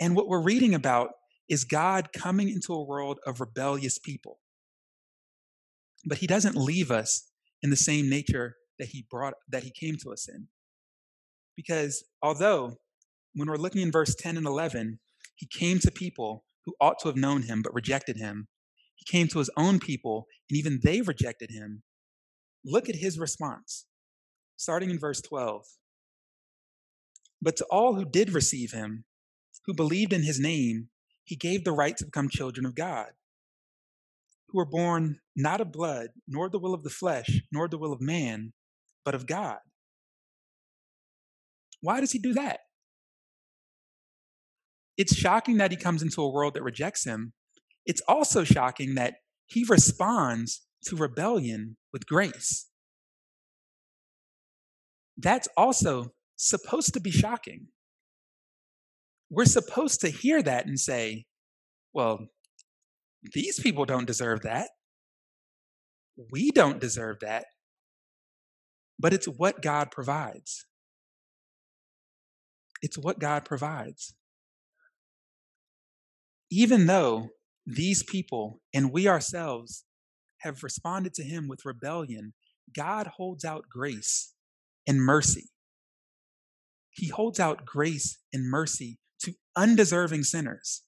[0.00, 1.10] And what we're reading about
[1.48, 4.38] is God coming into a world of rebellious people.
[6.04, 7.30] But he doesn't leave us
[7.62, 10.48] in the same nature that he brought that he came to us in.
[11.56, 12.76] Because although
[13.34, 15.00] when we're looking in verse 10 and 11,
[15.34, 18.48] he came to people who ought to have known him but rejected him.
[18.94, 21.82] He came to his own people and even they rejected him.
[22.64, 23.86] Look at his response,
[24.56, 25.64] starting in verse 12.
[27.40, 29.04] But to all who did receive him,
[29.68, 30.88] who believed in his name,
[31.24, 33.08] he gave the right to become children of God,
[34.48, 37.92] who were born not of blood, nor the will of the flesh, nor the will
[37.92, 38.54] of man,
[39.04, 39.58] but of God.
[41.82, 42.60] Why does he do that?
[44.96, 47.34] It's shocking that he comes into a world that rejects him.
[47.84, 52.68] It's also shocking that he responds to rebellion with grace.
[55.18, 57.66] That's also supposed to be shocking.
[59.30, 61.26] We're supposed to hear that and say,
[61.92, 62.28] well,
[63.34, 64.68] these people don't deserve that.
[66.30, 67.44] We don't deserve that.
[68.98, 70.66] But it's what God provides.
[72.82, 74.14] It's what God provides.
[76.50, 77.28] Even though
[77.66, 79.84] these people and we ourselves
[80.38, 82.32] have responded to Him with rebellion,
[82.74, 84.32] God holds out grace
[84.86, 85.50] and mercy.
[86.90, 90.82] He holds out grace and mercy to undeserving sinners.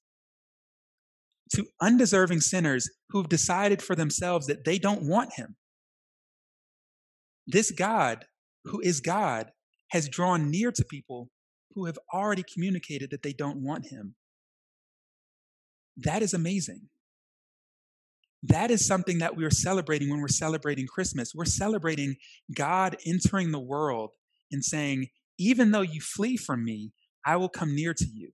[1.54, 5.56] To undeserving sinners who've decided for themselves that they don't want Him.
[7.46, 8.26] This God,
[8.64, 9.50] who is God,
[9.90, 11.28] has drawn near to people
[11.74, 14.14] who have already communicated that they don't want him.
[15.96, 16.88] That is amazing.
[18.42, 21.34] That is something that we are celebrating when we're celebrating Christmas.
[21.34, 22.16] We're celebrating
[22.54, 24.10] God entering the world
[24.50, 26.92] and saying, even though you flee from me,
[27.26, 28.30] I will come near to you.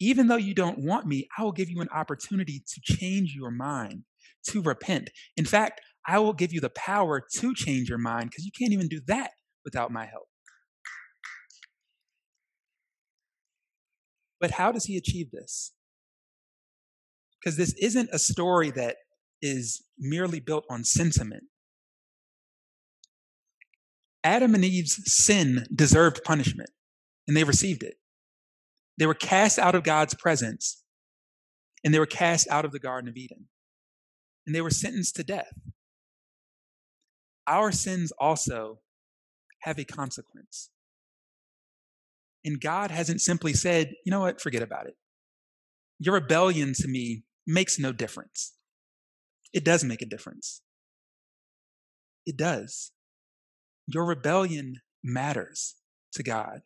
[0.00, 3.50] Even though you don't want me, I will give you an opportunity to change your
[3.50, 4.02] mind,
[4.48, 5.10] to repent.
[5.36, 8.72] In fact, I will give you the power to change your mind because you can't
[8.72, 9.30] even do that
[9.64, 10.26] without my help.
[14.40, 15.72] But how does he achieve this?
[17.40, 18.96] Because this isn't a story that
[19.40, 21.44] is merely built on sentiment.
[24.22, 26.70] Adam and Eve's sin deserved punishment,
[27.26, 27.96] and they received it.
[28.98, 30.82] They were cast out of God's presence,
[31.82, 33.46] and they were cast out of the Garden of Eden,
[34.46, 35.52] and they were sentenced to death
[37.46, 38.80] our sins also
[39.60, 40.70] have a consequence.
[42.44, 44.96] And God hasn't simply said, you know what, forget about it.
[45.98, 48.54] Your rebellion to me makes no difference.
[49.52, 50.60] It does make a difference.
[52.26, 52.90] It does.
[53.86, 55.76] Your rebellion matters
[56.12, 56.62] to God.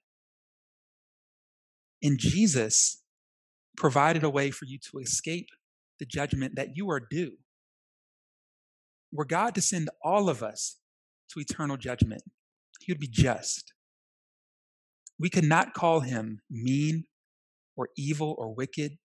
[2.03, 3.03] And Jesus
[3.77, 5.49] provided a way for you to escape
[5.99, 7.33] the judgment that you are due
[9.13, 10.77] were God to send all of us
[11.33, 12.23] to eternal judgment,
[12.81, 13.73] he would be just.
[15.19, 17.05] We could not call him mean
[17.77, 18.99] or evil or wicked.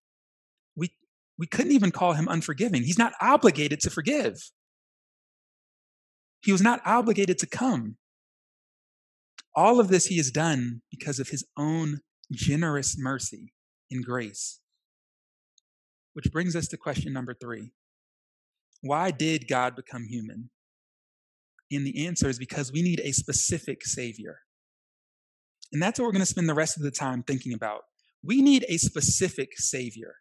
[0.76, 0.92] We,
[1.38, 2.84] we couldn't even call him unforgiving.
[2.84, 4.52] He's not obligated to forgive.
[6.42, 7.98] He was not obligated to come.
[9.56, 12.00] All of this he has done because of his own
[12.34, 13.54] generous mercy
[13.90, 14.60] and grace.
[16.14, 17.72] Which brings us to question number three
[18.82, 20.50] why did God become human?
[21.72, 24.40] And the answer is because we need a specific Savior.
[25.72, 27.82] And that's what we're going to spend the rest of the time thinking about.
[28.22, 30.16] We need a specific Savior.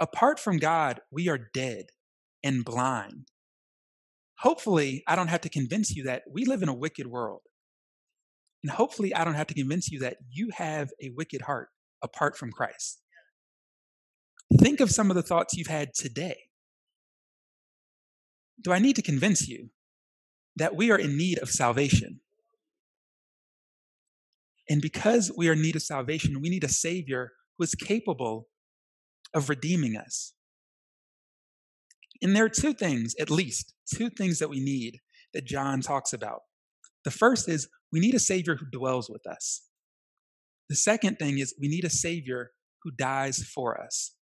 [0.00, 1.86] Apart from God, we are dead
[2.44, 3.28] and blind.
[4.40, 7.42] Hopefully, I don't have to convince you that we live in a wicked world.
[8.62, 11.68] And hopefully, I don't have to convince you that you have a wicked heart
[12.02, 13.00] apart from Christ.
[14.58, 16.48] Think of some of the thoughts you've had today
[18.62, 19.70] do I need to convince you
[20.56, 22.20] that we are in need of salvation?
[24.68, 28.48] And because we are in need of salvation, we need a Savior who is capable
[29.32, 30.34] of redeeming us.
[32.20, 34.98] And there are two things, at least, two things that we need
[35.32, 36.40] that John talks about.
[37.04, 39.62] The first is we need a Savior who dwells with us.
[40.68, 42.50] The second thing is we need a Savior
[42.82, 44.14] who dies for us.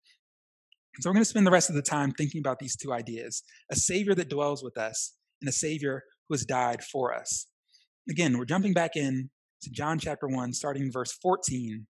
[1.01, 3.43] So we're going to spend the rest of the time thinking about these two ideas
[3.70, 7.47] a Savior that dwells with us and a Savior who has died for us.
[8.09, 9.31] Again, we're jumping back in
[9.62, 11.72] to John chapter 1, starting in verse 14.
[11.72, 11.87] And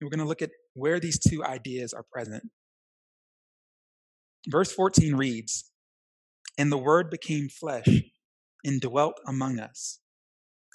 [0.00, 2.44] we're going to look at where these two ideas are present.
[4.48, 5.70] Verse 14 reads,
[6.58, 7.86] And the Word became flesh
[8.64, 10.00] and dwelt among us.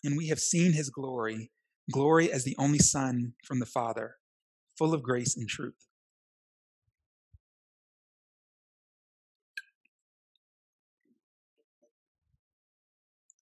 [0.03, 1.51] And we have seen his glory,
[1.91, 4.15] glory as the only Son from the Father,
[4.77, 5.87] full of grace and truth.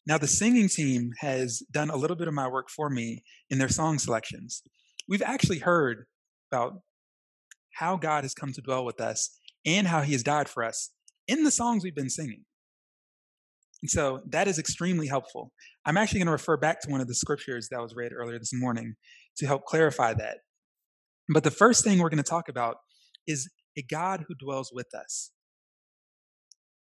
[0.06, 3.58] Now, the singing team has done a little bit of my work for me in
[3.58, 4.62] their song selections.
[5.08, 6.06] We've actually heard
[6.52, 6.82] about
[7.72, 10.92] how God has come to dwell with us and how he has died for us
[11.28, 12.44] in the songs we've been singing.
[13.84, 15.52] And so that is extremely helpful.
[15.86, 18.40] I'm actually going to refer back to one of the scriptures that was read earlier
[18.40, 18.96] this morning
[19.38, 20.38] to help clarify that.
[21.28, 22.78] But the first thing we're going to talk about
[23.28, 25.32] is a God who dwells with us.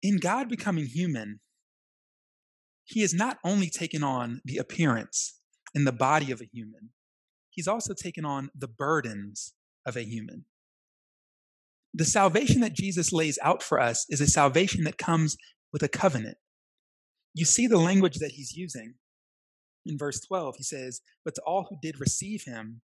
[0.03, 1.39] In God becoming human,
[2.83, 5.39] he has not only taken on the appearance
[5.73, 6.91] and the body of a human,
[7.49, 9.53] he's also taken on the burdens
[9.87, 10.45] of a human.
[11.95, 15.35] The salvation that Jesus lays out for us is a salvation that comes
[15.73, 16.37] with a covenant.
[17.33, 18.95] You see the language that he's using.
[19.85, 22.81] In verse 12, he says, But to all who did receive him,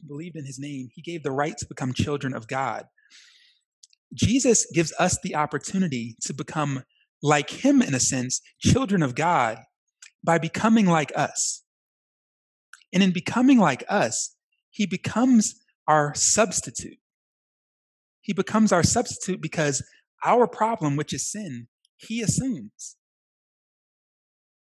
[0.00, 2.86] who believed in his name, he gave the right to become children of God.
[4.14, 6.84] Jesus gives us the opportunity to become
[7.22, 9.58] like him in a sense, children of God,
[10.24, 11.62] by becoming like us.
[12.92, 14.34] And in becoming like us,
[14.70, 16.98] he becomes our substitute.
[18.22, 19.82] He becomes our substitute because
[20.24, 22.96] our problem, which is sin, he assumes.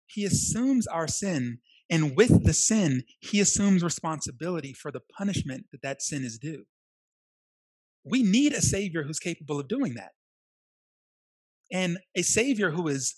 [0.10, 5.82] He assumes our sin, and with the sin, he assumes responsibility for the punishment that
[5.82, 6.66] that sin is due.
[8.04, 10.12] We need a Savior who's capable of doing that.
[11.72, 13.16] And a Savior who is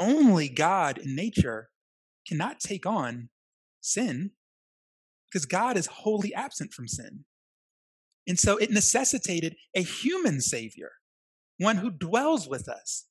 [0.00, 1.68] only God in nature
[2.26, 3.28] cannot take on
[3.80, 4.32] sin
[5.30, 7.24] because God is wholly absent from sin.
[8.26, 10.90] And so it necessitated a human Savior,
[11.58, 13.06] one who dwells with us.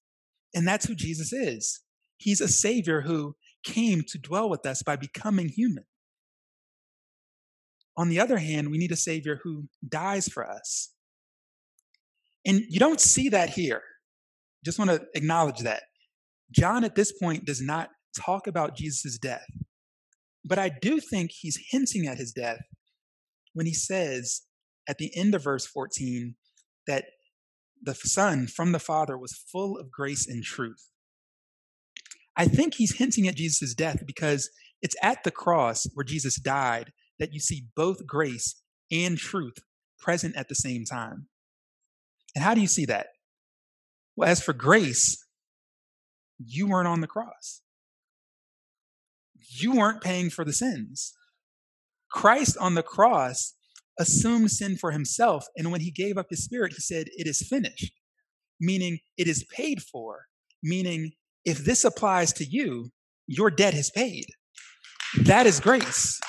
[0.53, 1.81] And that's who Jesus is.
[2.17, 5.85] He's a Savior who came to dwell with us by becoming human.
[7.97, 10.91] On the other hand, we need a Savior who dies for us.
[12.45, 13.81] And you don't see that here.
[14.63, 15.83] Just want to acknowledge that.
[16.51, 19.45] John at this point does not talk about Jesus' death.
[20.43, 22.61] But I do think he's hinting at his death
[23.53, 24.41] when he says
[24.87, 26.35] at the end of verse 14
[26.85, 27.05] that
[27.81, 30.91] the Son from the Father was full of grace and truth.
[32.37, 34.49] I think he's hinting at Jesus' death because
[34.81, 38.61] it's at the cross where Jesus died that you see both grace
[38.91, 39.55] and truth
[39.99, 41.27] present at the same time.
[42.35, 43.07] And how do you see that?
[44.15, 45.25] Well, as for grace,
[46.37, 47.61] you weren't on the cross.
[49.57, 51.13] You weren't paying for the sins.
[52.11, 53.53] Christ on the cross
[53.99, 55.47] assumed sin for himself.
[55.55, 57.91] And when he gave up his spirit, he said, It is finished,
[58.59, 60.25] meaning it is paid for,
[60.61, 61.13] meaning
[61.45, 62.89] if this applies to you,
[63.27, 64.25] your debt is paid.
[65.23, 66.19] That is grace.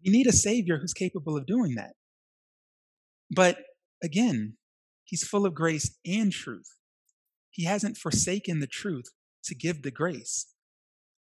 [0.00, 1.92] You need a Savior who's capable of doing that.
[3.30, 3.58] But
[4.02, 4.56] again,
[5.04, 6.78] He's full of grace and truth.
[7.50, 9.04] He hasn't forsaken the truth
[9.44, 10.46] to give the grace.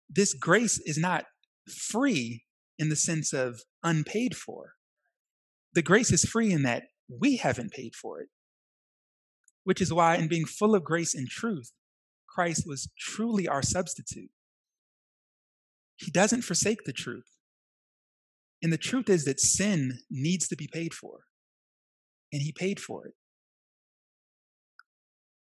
[0.09, 1.23] This grace is not
[1.73, 2.43] free
[2.77, 4.73] in the sense of unpaid for.
[5.73, 8.27] The grace is free in that we haven't paid for it,
[9.67, 11.73] which is why, in being full of grace and truth,
[12.25, 14.29] Christ was truly our substitute.
[15.97, 17.29] He doesn't forsake the truth.
[18.63, 21.25] And the truth is that sin needs to be paid for,
[22.31, 23.15] and He paid for it.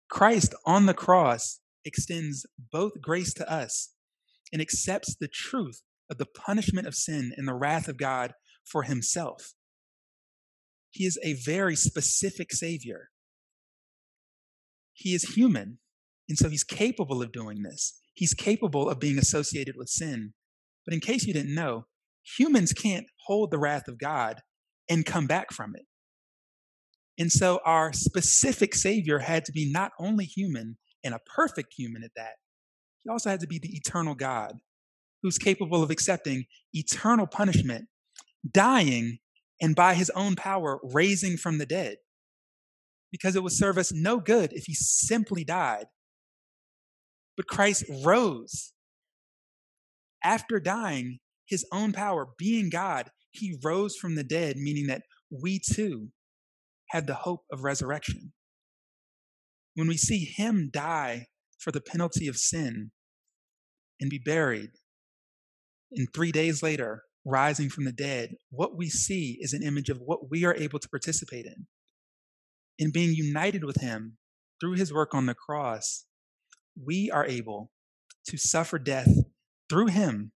[0.08, 3.92] Christ on the cross extends both grace to us
[4.54, 8.32] and accepts the truth of the punishment of sin and the wrath of God
[8.64, 9.52] for himself.
[10.92, 13.10] He is a very specific Savior.
[14.98, 15.78] He is human,
[16.28, 18.00] and so he's capable of doing this.
[18.14, 20.34] He's capable of being associated with sin.
[20.84, 21.86] But in case you didn't know,
[22.36, 24.40] humans can't hold the wrath of God
[24.90, 25.86] and come back from it.
[27.16, 32.02] And so our specific Savior had to be not only human and a perfect human
[32.02, 32.34] at that,
[33.04, 34.54] he also had to be the eternal God
[35.22, 37.86] who's capable of accepting eternal punishment,
[38.50, 39.18] dying,
[39.60, 41.98] and by his own power, raising from the dead.
[43.10, 45.86] Because it would serve us no good if he simply died.
[47.36, 48.72] But Christ rose.
[50.24, 55.60] After dying, his own power, being God, he rose from the dead, meaning that we
[55.60, 56.08] too
[56.90, 58.32] had the hope of resurrection.
[59.74, 61.26] When we see him die
[61.58, 62.90] for the penalty of sin
[64.00, 64.70] and be buried,
[65.92, 70.00] and three days later, rising from the dead, what we see is an image of
[70.00, 71.66] what we are able to participate in.
[72.78, 74.18] In being united with him
[74.60, 76.04] through his work on the cross,
[76.80, 77.72] we are able
[78.26, 79.08] to suffer death
[79.68, 80.32] through him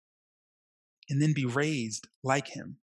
[1.09, 2.77] and then be raised like him.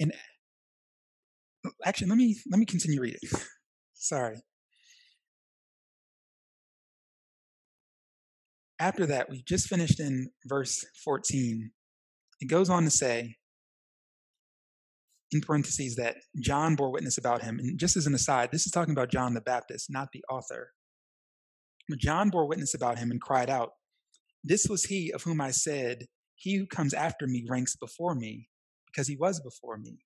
[0.00, 0.12] And
[1.64, 3.20] uh, actually, let me let me continue reading.
[3.94, 4.42] Sorry.
[8.80, 11.70] After that, we just finished in verse 14.
[12.40, 13.36] It goes on to say,
[15.34, 17.58] in parentheses, that John bore witness about him.
[17.58, 20.70] And just as an aside, this is talking about John the Baptist, not the author.
[21.98, 23.72] John bore witness about him and cried out,
[24.42, 26.06] This was he of whom I said,
[26.36, 28.48] He who comes after me ranks before me,
[28.86, 29.98] because he was before me.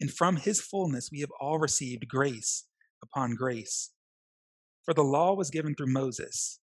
[0.00, 2.66] And from his fullness we have all received grace
[3.02, 3.90] upon grace.
[4.84, 6.60] For the law was given through Moses,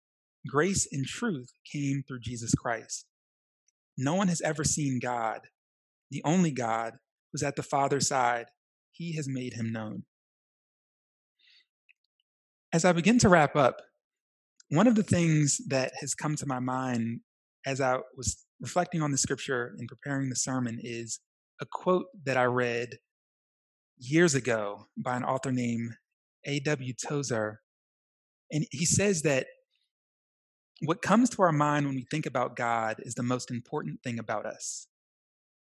[0.46, 3.06] grace and truth came through Jesus Christ.
[3.96, 5.40] No one has ever seen God,
[6.10, 6.94] the only God
[7.34, 8.46] who's at the Father's side.
[8.92, 10.04] He has made him known.
[12.72, 13.82] As I begin to wrap up,
[14.68, 17.22] one of the things that has come to my mind
[17.66, 21.18] as I was reflecting on the scripture and preparing the sermon is
[21.60, 22.98] a quote that I read
[23.98, 25.96] years ago by an author named
[26.46, 26.92] A.W.
[27.04, 27.62] Tozer.
[28.52, 29.46] And he says that
[30.82, 34.20] what comes to our mind when we think about God is the most important thing
[34.20, 34.86] about us.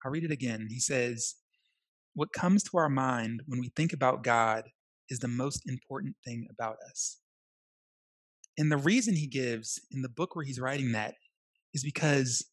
[0.03, 0.67] I'll read it again.
[0.71, 1.35] He says,
[2.13, 4.63] What comes to our mind when we think about God
[5.09, 7.19] is the most important thing about us.
[8.57, 11.15] And the reason he gives in the book where he's writing that
[11.73, 12.45] is because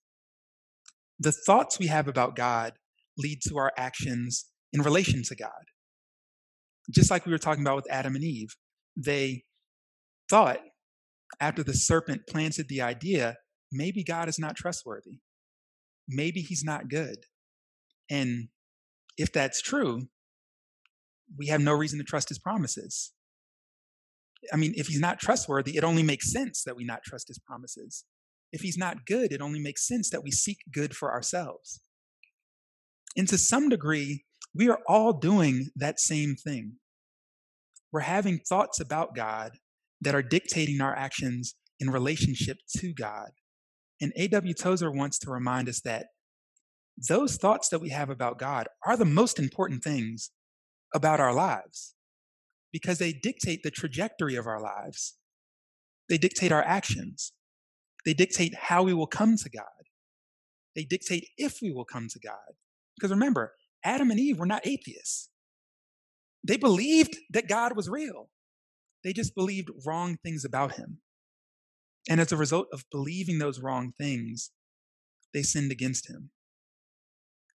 [1.19, 2.75] the thoughts we have about God
[3.17, 5.51] lead to our actions in relation to God.
[6.91, 8.57] Just like we were talking about with Adam and Eve,
[8.97, 9.43] they
[10.31, 10.61] thought
[11.41, 13.37] after the serpent planted the idea,
[13.73, 15.21] maybe God is not trustworthy.
[16.09, 17.17] Maybe he's not good.
[18.11, 18.49] And
[19.19, 20.09] if that's true,
[21.37, 23.13] we have no reason to trust his promises.
[24.53, 27.39] I mean, if he's not trustworthy, it only makes sense that we not trust his
[27.39, 28.05] promises.
[28.53, 31.81] If he's not good, it only makes sense that we seek good for ourselves.
[33.17, 36.77] And to some degree, we are all doing that same thing.
[37.93, 39.53] We're having thoughts about God
[40.01, 43.31] that are dictating our actions in relationship to God.
[44.01, 44.55] And A.W.
[44.55, 46.07] Tozer wants to remind us that
[47.07, 50.31] those thoughts that we have about God are the most important things
[50.95, 51.95] about our lives
[52.73, 55.17] because they dictate the trajectory of our lives.
[56.09, 57.33] They dictate our actions.
[58.05, 59.65] They dictate how we will come to God.
[60.75, 62.55] They dictate if we will come to God.
[62.97, 65.29] Because remember, Adam and Eve were not atheists.
[66.47, 68.31] They believed that God was real.
[69.05, 70.99] They just believed wrong things about him.
[72.09, 74.51] And as a result of believing those wrong things,
[75.35, 76.31] they sinned against him.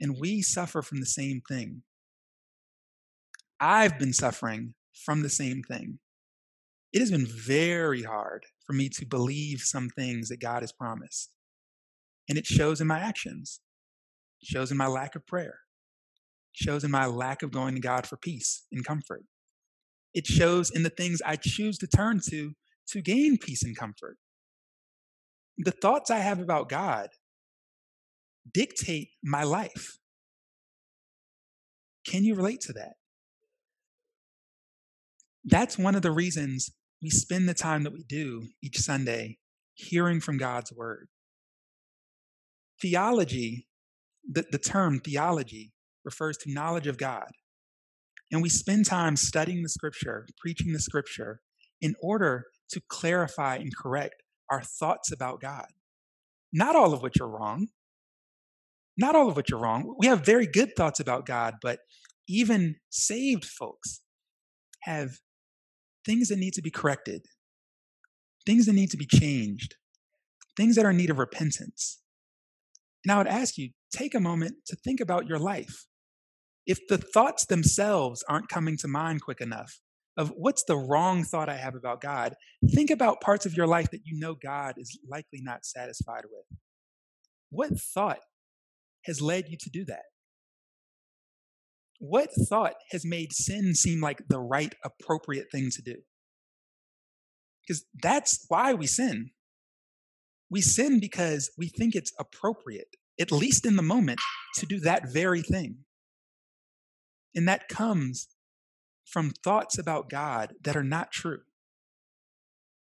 [0.01, 1.83] And we suffer from the same thing.
[3.61, 4.75] I've been suffering
[5.05, 5.99] from the same thing.
[6.93, 11.31] It has been very hard for me to believe some things that God has promised.
[12.29, 13.61] And it shows in my actions,
[14.41, 15.61] it shows in my lack of prayer,
[16.55, 19.25] it shows in my lack of going to God for peace and comfort.
[20.15, 22.55] It shows in the things I choose to turn to
[22.89, 24.17] to gain peace and comfort.
[25.59, 27.09] The thoughts I have about God
[28.53, 29.99] dictate my life.
[32.07, 32.95] Can you relate to that?
[35.45, 36.71] That's one of the reasons
[37.03, 39.39] we spend the time that we do each Sunday
[39.75, 41.09] hearing from God's word.
[42.81, 43.67] Theology,
[44.29, 45.73] the, the term theology,
[46.05, 47.31] refers to knowledge of God.
[48.31, 51.41] And we spend time studying the scripture, preaching the scripture,
[51.81, 55.67] in order to clarify and correct our thoughts about God.
[56.53, 57.69] Not all of which are wrong.
[58.99, 59.95] Not all of which are wrong.
[59.97, 61.79] We have very good thoughts about God, but
[62.29, 64.01] even saved folks
[64.83, 65.19] have
[66.05, 67.23] things that need to be corrected,
[68.45, 69.77] things that need to be changed,
[70.57, 72.01] things that are in need of repentance.
[73.05, 75.87] And I would ask you, take a moment to think about your life.
[76.67, 79.79] If the thoughts themselves aren't coming to mind quick enough
[80.17, 82.35] of what's the wrong thought I have about God,
[82.75, 86.59] think about parts of your life that you know God is likely not satisfied with.
[87.51, 88.19] What thought
[89.09, 90.05] has led you to do that?
[91.99, 95.97] What thought has made sin seem like the right, appropriate thing to do?
[97.67, 99.31] Because that's why we sin.
[100.49, 104.21] We sin because we think it's appropriate, at least in the moment,
[104.57, 105.79] to do that very thing.
[107.35, 108.29] And that comes
[109.05, 111.41] from thoughts about God that are not true.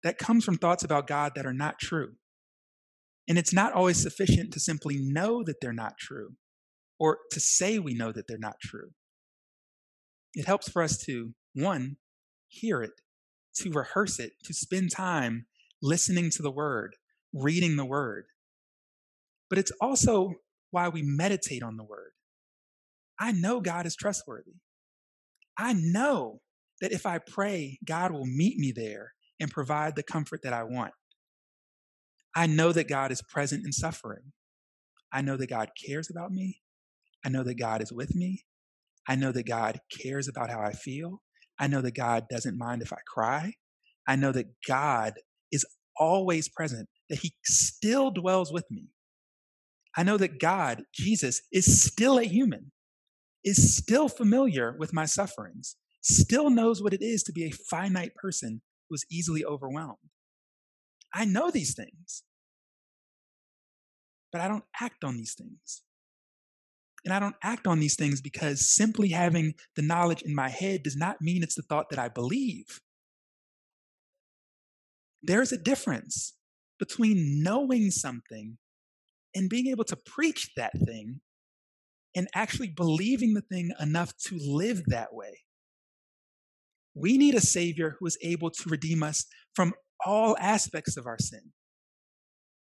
[0.03, 2.15] That comes from thoughts about God that are not true.
[3.29, 6.35] And it's not always sufficient to simply know that they're not true
[6.99, 8.91] or to say we know that they're not true.
[10.35, 11.97] It helps for us to, one,
[12.49, 12.93] hear it,
[13.57, 15.47] to rehearse it, to spend time
[15.83, 16.97] listening to the word,
[17.33, 18.27] reading the word.
[19.49, 20.35] But it's also
[20.71, 22.13] why we meditate on the word.
[23.19, 24.55] I know God is trustworthy.
[25.57, 26.41] I know
[26.81, 30.65] that if I pray, God will meet me there and provide the comfort that I
[30.65, 30.93] want.
[32.35, 34.33] I know that God is present in suffering.
[35.13, 36.61] I know that God cares about me.
[37.25, 38.45] I know that God is with me.
[39.09, 41.23] I know that God cares about how I feel.
[41.59, 43.55] I know that God doesn't mind if I cry.
[44.09, 45.15] I know that God
[45.53, 45.65] is
[45.97, 48.89] always present, that He still dwells with me.
[49.97, 52.73] I know that God, Jesus, is still a human,
[53.45, 58.15] is still familiar with my sufferings, still knows what it is to be a finite
[58.17, 59.99] person who is easily overwhelmed.
[61.15, 62.25] I know these things,
[64.33, 65.83] but I don't act on these things.
[67.05, 70.83] And I don't act on these things because simply having the knowledge in my head
[70.83, 72.81] does not mean it's the thought that I believe.
[75.23, 76.35] There's a difference
[76.79, 78.59] between knowing something
[79.35, 81.21] and being able to preach that thing
[82.17, 85.41] and actually believing the thing enough to live that way.
[86.95, 89.75] We need a Savior who is able to redeem us from
[90.05, 91.53] all aspects of our sin,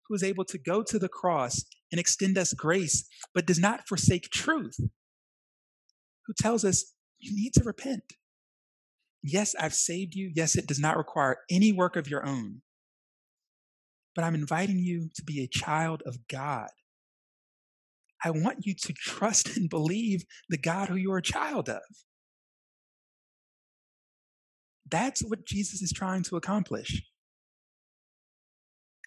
[0.07, 3.87] who is able to go to the cross and extend us grace, but does not
[3.87, 4.77] forsake truth,
[6.25, 8.03] who tells us you need to repent.
[9.23, 10.31] Yes, I've saved you.
[10.35, 12.61] Yes, it does not require any work of your own.
[14.13, 16.69] But I'm inviting you to be a child of God.
[18.23, 21.81] I want you to trust and believe the God who you're a child of.
[24.89, 27.03] That's what Jesus is trying to accomplish.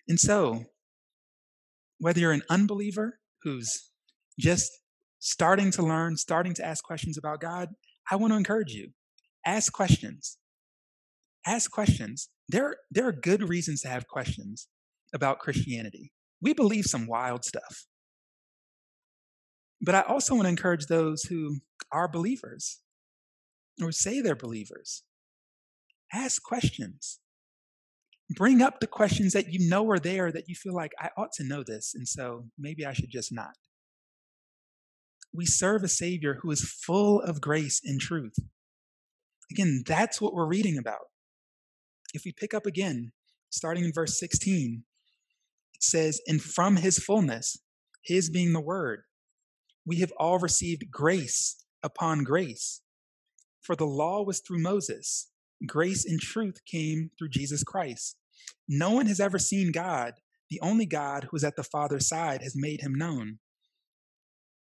[0.09, 0.65] And so,
[1.99, 3.91] whether you're an unbeliever who's
[4.39, 4.71] just
[5.19, 7.69] starting to learn, starting to ask questions about God,
[8.11, 8.91] I want to encourage you.
[9.45, 10.39] Ask questions.
[11.47, 12.29] Ask questions.
[12.49, 14.69] There, there are good reasons to have questions
[15.15, 16.13] about Christianity.
[16.41, 17.87] We believe some wild stuff.
[19.81, 21.59] But I also want to encourage those who
[21.93, 22.81] are believers
[23.83, 25.05] or say they're believers.
[26.13, 27.21] Ask questions
[28.31, 31.33] bring up the questions that you know are there that you feel like I ought
[31.35, 33.57] to know this, and so maybe I should just not.
[35.33, 38.35] We serve a Savior who is full of grace and truth.
[39.51, 41.07] Again, that's what we're reading about.
[42.15, 43.13] If we pick up again,
[43.51, 44.85] starting in verse 16,
[45.75, 47.59] it says, And from his fullness,
[48.03, 49.03] his being the word,
[49.87, 52.83] we have all received grace upon grace.
[53.63, 55.29] For the law was through Moses,
[55.67, 58.17] grace and truth came through Jesus Christ.
[58.69, 60.15] No one has ever seen God.
[60.51, 63.39] The only God who is at the Father's side has made him known.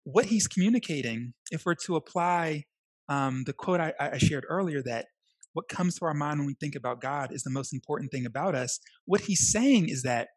[0.05, 2.65] What he's communicating, if we're to apply
[3.09, 5.07] um, the quote I, I shared earlier, that
[5.53, 8.27] what comes to our mind when we think about God is the most important thing
[8.27, 10.29] about us, what he's saying is that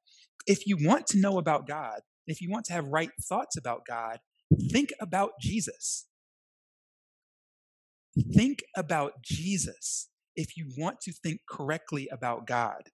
[0.46, 3.86] if you want to know about God, if you want to have right thoughts about
[3.88, 4.20] God,
[4.72, 6.06] think about Jesus.
[8.34, 12.90] Think about Jesus if you want to think correctly about God.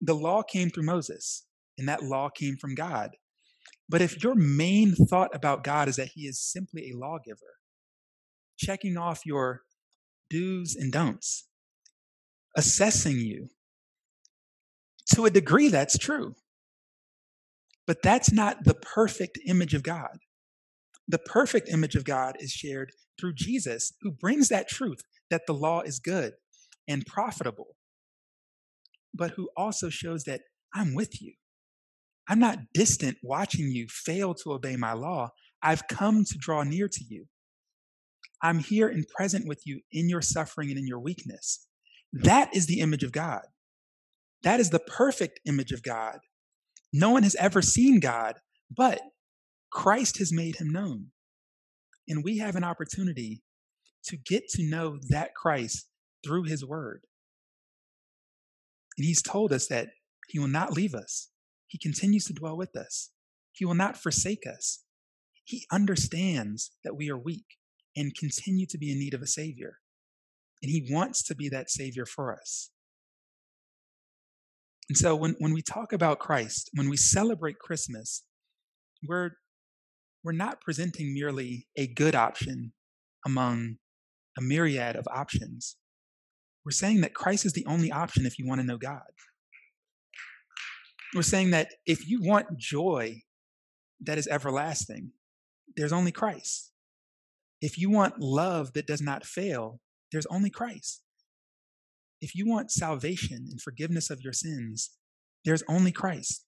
[0.00, 1.44] The law came through Moses,
[1.76, 3.10] and that law came from God.
[3.88, 7.56] But if your main thought about God is that he is simply a lawgiver,
[8.58, 9.62] checking off your
[10.28, 11.48] do's and don'ts,
[12.56, 13.48] assessing you,
[15.14, 16.36] to a degree, that's true.
[17.86, 20.18] But that's not the perfect image of God.
[21.08, 25.54] The perfect image of God is shared through Jesus, who brings that truth that the
[25.54, 26.32] law is good
[26.88, 27.76] and profitable,
[29.14, 30.42] but who also shows that
[30.74, 31.34] I'm with you.
[32.28, 35.30] I'm not distant watching you fail to obey my law.
[35.62, 37.26] I've come to draw near to you.
[38.42, 41.66] I'm here and present with you in your suffering and in your weakness.
[42.12, 43.42] That is the image of God.
[44.42, 46.18] That is the perfect image of God.
[46.92, 48.36] No one has ever seen God,
[48.74, 49.00] but
[49.70, 51.06] Christ has made him known.
[52.08, 53.42] And we have an opportunity
[54.04, 55.88] to get to know that Christ
[56.24, 57.02] through his word.
[58.96, 59.88] And he's told us that
[60.28, 61.30] he will not leave us.
[61.66, 63.10] He continues to dwell with us.
[63.52, 64.84] He will not forsake us.
[65.44, 67.44] He understands that we are weak
[67.96, 69.78] and continue to be in need of a Savior.
[70.62, 72.70] And He wants to be that Savior for us.
[74.88, 78.24] And so when, when we talk about Christ, when we celebrate Christmas,
[79.06, 79.30] we're,
[80.24, 82.72] we're not presenting merely a good option
[83.24, 83.76] among
[84.38, 85.76] a myriad of options.
[86.64, 89.02] We're saying that Christ is the only option if you want to know God.
[91.14, 93.22] We're saying that if you want joy
[94.00, 95.12] that is everlasting,
[95.76, 96.72] there's only Christ.
[97.60, 99.80] If you want love that does not fail,
[100.12, 101.02] there's only Christ.
[102.20, 104.90] If you want salvation and forgiveness of your sins,
[105.44, 106.44] there's only Christ.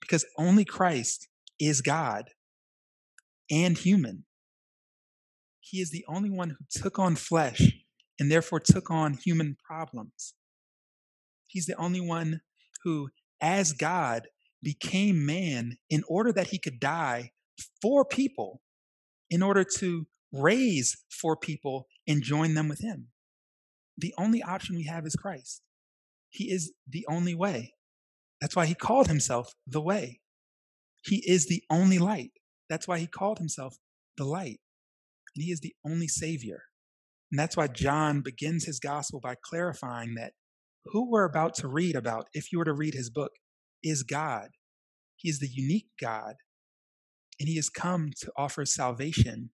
[0.00, 1.28] Because only Christ
[1.60, 2.30] is God
[3.50, 4.24] and human.
[5.62, 7.72] He is the only one who took on flesh
[8.18, 10.34] and therefore took on human problems.
[11.46, 12.40] He's the only one
[12.82, 13.10] who,
[13.40, 14.28] as God,
[14.62, 17.30] became man in order that he could die
[17.80, 18.60] for people,
[19.30, 23.08] in order to raise for people and join them with him.
[23.96, 25.62] The only option we have is Christ.
[26.28, 27.74] He is the only way.
[28.40, 30.20] That's why he called himself the way.
[31.04, 32.32] He is the only light.
[32.68, 33.76] That's why he called himself
[34.16, 34.60] the light.
[35.34, 36.62] And he is the only savior.
[37.30, 40.32] And that's why John begins his gospel by clarifying that
[40.86, 43.32] who we're about to read about, if you were to read his book,
[43.82, 44.48] is God.
[45.16, 46.34] He is the unique God.
[47.40, 49.50] And he has come to offer salvation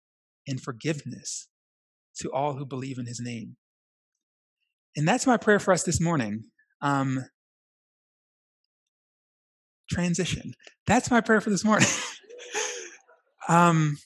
[0.47, 1.49] and forgiveness
[2.19, 3.57] to all who believe in his name.
[4.97, 6.45] And that's my prayer for us this morning.
[6.83, 7.25] Um,
[9.91, 10.55] transition.
[10.87, 11.89] That's my prayer for this morning.
[13.49, 13.99] um,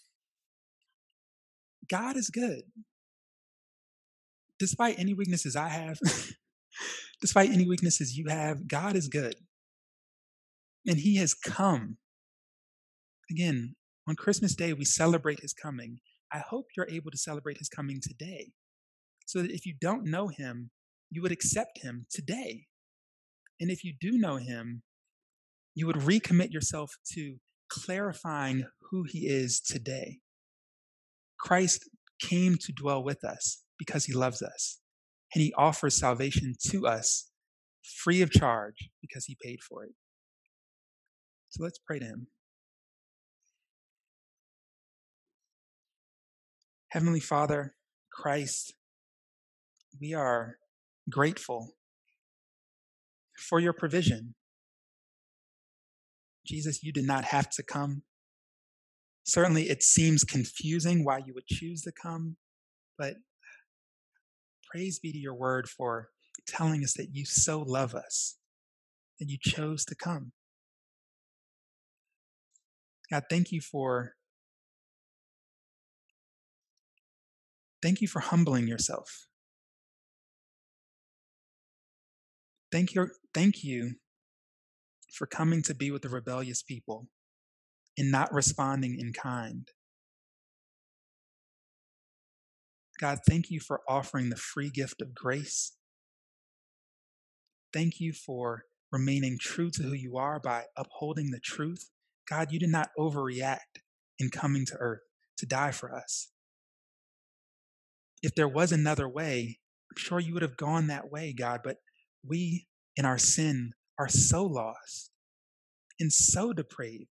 [1.88, 2.62] God is good.
[4.58, 5.98] Despite any weaknesses I have,
[7.20, 9.34] despite any weaknesses you have, God is good.
[10.86, 11.98] And He has come.
[13.30, 13.74] Again,
[14.08, 15.98] on Christmas Day, we celebrate His coming.
[16.32, 18.52] I hope you're able to celebrate His coming today.
[19.26, 20.70] So that if you don't know Him,
[21.10, 22.66] you would accept Him today.
[23.60, 24.82] And if you do know Him,
[25.74, 27.36] you would recommit yourself to
[27.68, 30.18] clarifying who He is today.
[31.42, 31.90] Christ
[32.20, 34.78] came to dwell with us because he loves us,
[35.34, 37.30] and he offers salvation to us
[37.82, 39.90] free of charge because he paid for it.
[41.50, 42.28] So let's pray to him.
[46.90, 47.74] Heavenly Father,
[48.12, 48.74] Christ,
[50.00, 50.58] we are
[51.10, 51.74] grateful
[53.48, 54.34] for your provision.
[56.46, 58.02] Jesus, you did not have to come.
[59.24, 62.36] Certainly, it seems confusing why you would choose to come,
[62.98, 63.14] but
[64.70, 66.08] praise be to your word for
[66.46, 68.36] telling us that you so love us,
[69.20, 70.32] that you chose to come.
[73.10, 74.14] God, thank you for
[77.82, 79.26] thank you for humbling yourself.
[82.70, 83.96] Thank you, thank you
[85.12, 87.08] for coming to be with the rebellious people
[87.96, 89.68] in not responding in kind.
[93.00, 95.72] God, thank you for offering the free gift of grace.
[97.72, 101.90] Thank you for remaining true to who you are by upholding the truth.
[102.28, 103.80] God, you did not overreact
[104.18, 105.00] in coming to earth
[105.38, 106.28] to die for us.
[108.22, 109.58] If there was another way,
[109.90, 111.78] I'm sure you would have gone that way, God, but
[112.24, 112.66] we
[112.96, 115.10] in our sin are so lost
[115.98, 117.08] and so depraved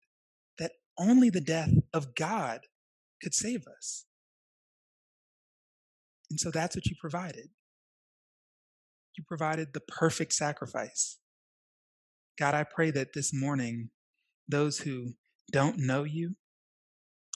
[0.98, 2.62] only the death of God
[3.22, 4.06] could save us.
[6.30, 7.50] And so that's what you provided.
[9.18, 11.18] You provided the perfect sacrifice.
[12.38, 13.90] God, I pray that this morning,
[14.48, 15.14] those who
[15.52, 16.36] don't know you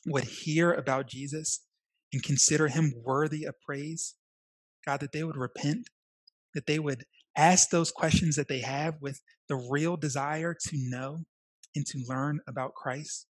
[0.05, 1.61] would hear about Jesus
[2.13, 4.15] and consider him worthy of praise.
[4.85, 5.89] God, that they would repent,
[6.53, 7.05] that they would
[7.35, 11.19] ask those questions that they have with the real desire to know
[11.75, 13.27] and to learn about Christ.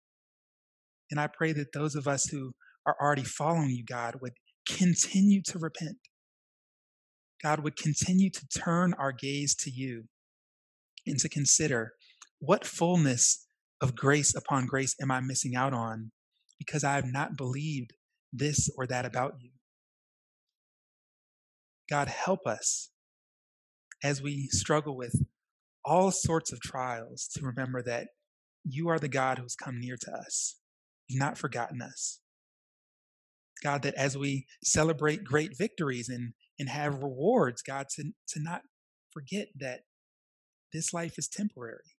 [1.15, 2.51] And I pray that those of us who
[2.85, 4.33] are already following you, God, would
[4.67, 5.95] continue to repent.
[7.41, 10.09] God would continue to turn our gaze to you
[11.07, 11.93] and to consider
[12.39, 13.47] what fullness
[13.79, 16.11] of grace upon grace am I missing out on
[16.59, 17.93] because I have not believed
[18.33, 19.51] this or that about you.
[21.89, 22.89] God, help us
[24.03, 25.15] as we struggle with
[25.85, 28.07] all sorts of trials to remember that
[28.65, 30.57] you are the God who's come near to us.
[31.07, 32.19] You've not forgotten us.
[33.63, 38.61] God, that as we celebrate great victories and, and have rewards, God, to, to not
[39.11, 39.81] forget that
[40.73, 41.95] this life is temporary.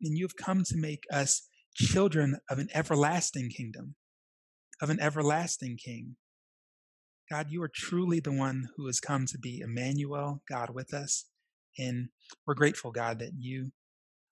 [0.00, 3.96] And you have come to make us children of an everlasting kingdom,
[4.80, 6.16] of an everlasting king.
[7.30, 11.26] God, you are truly the one who has come to be Emmanuel, God with us.
[11.78, 12.08] And
[12.46, 13.72] we're grateful, God, that you,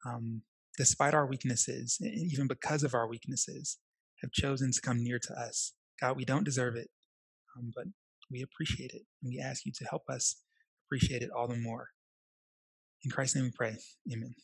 [0.07, 0.43] um,
[0.77, 3.79] despite our weaknesses, and even because of our weaknesses,
[4.23, 5.73] have chosen to come near to us.
[6.01, 6.89] God, we don't deserve it,
[7.57, 7.85] um, but
[8.31, 9.03] we appreciate it.
[9.23, 10.37] And we ask you to help us
[10.87, 11.89] appreciate it all the more.
[13.05, 13.77] In Christ's name we pray.
[14.13, 14.35] Amen.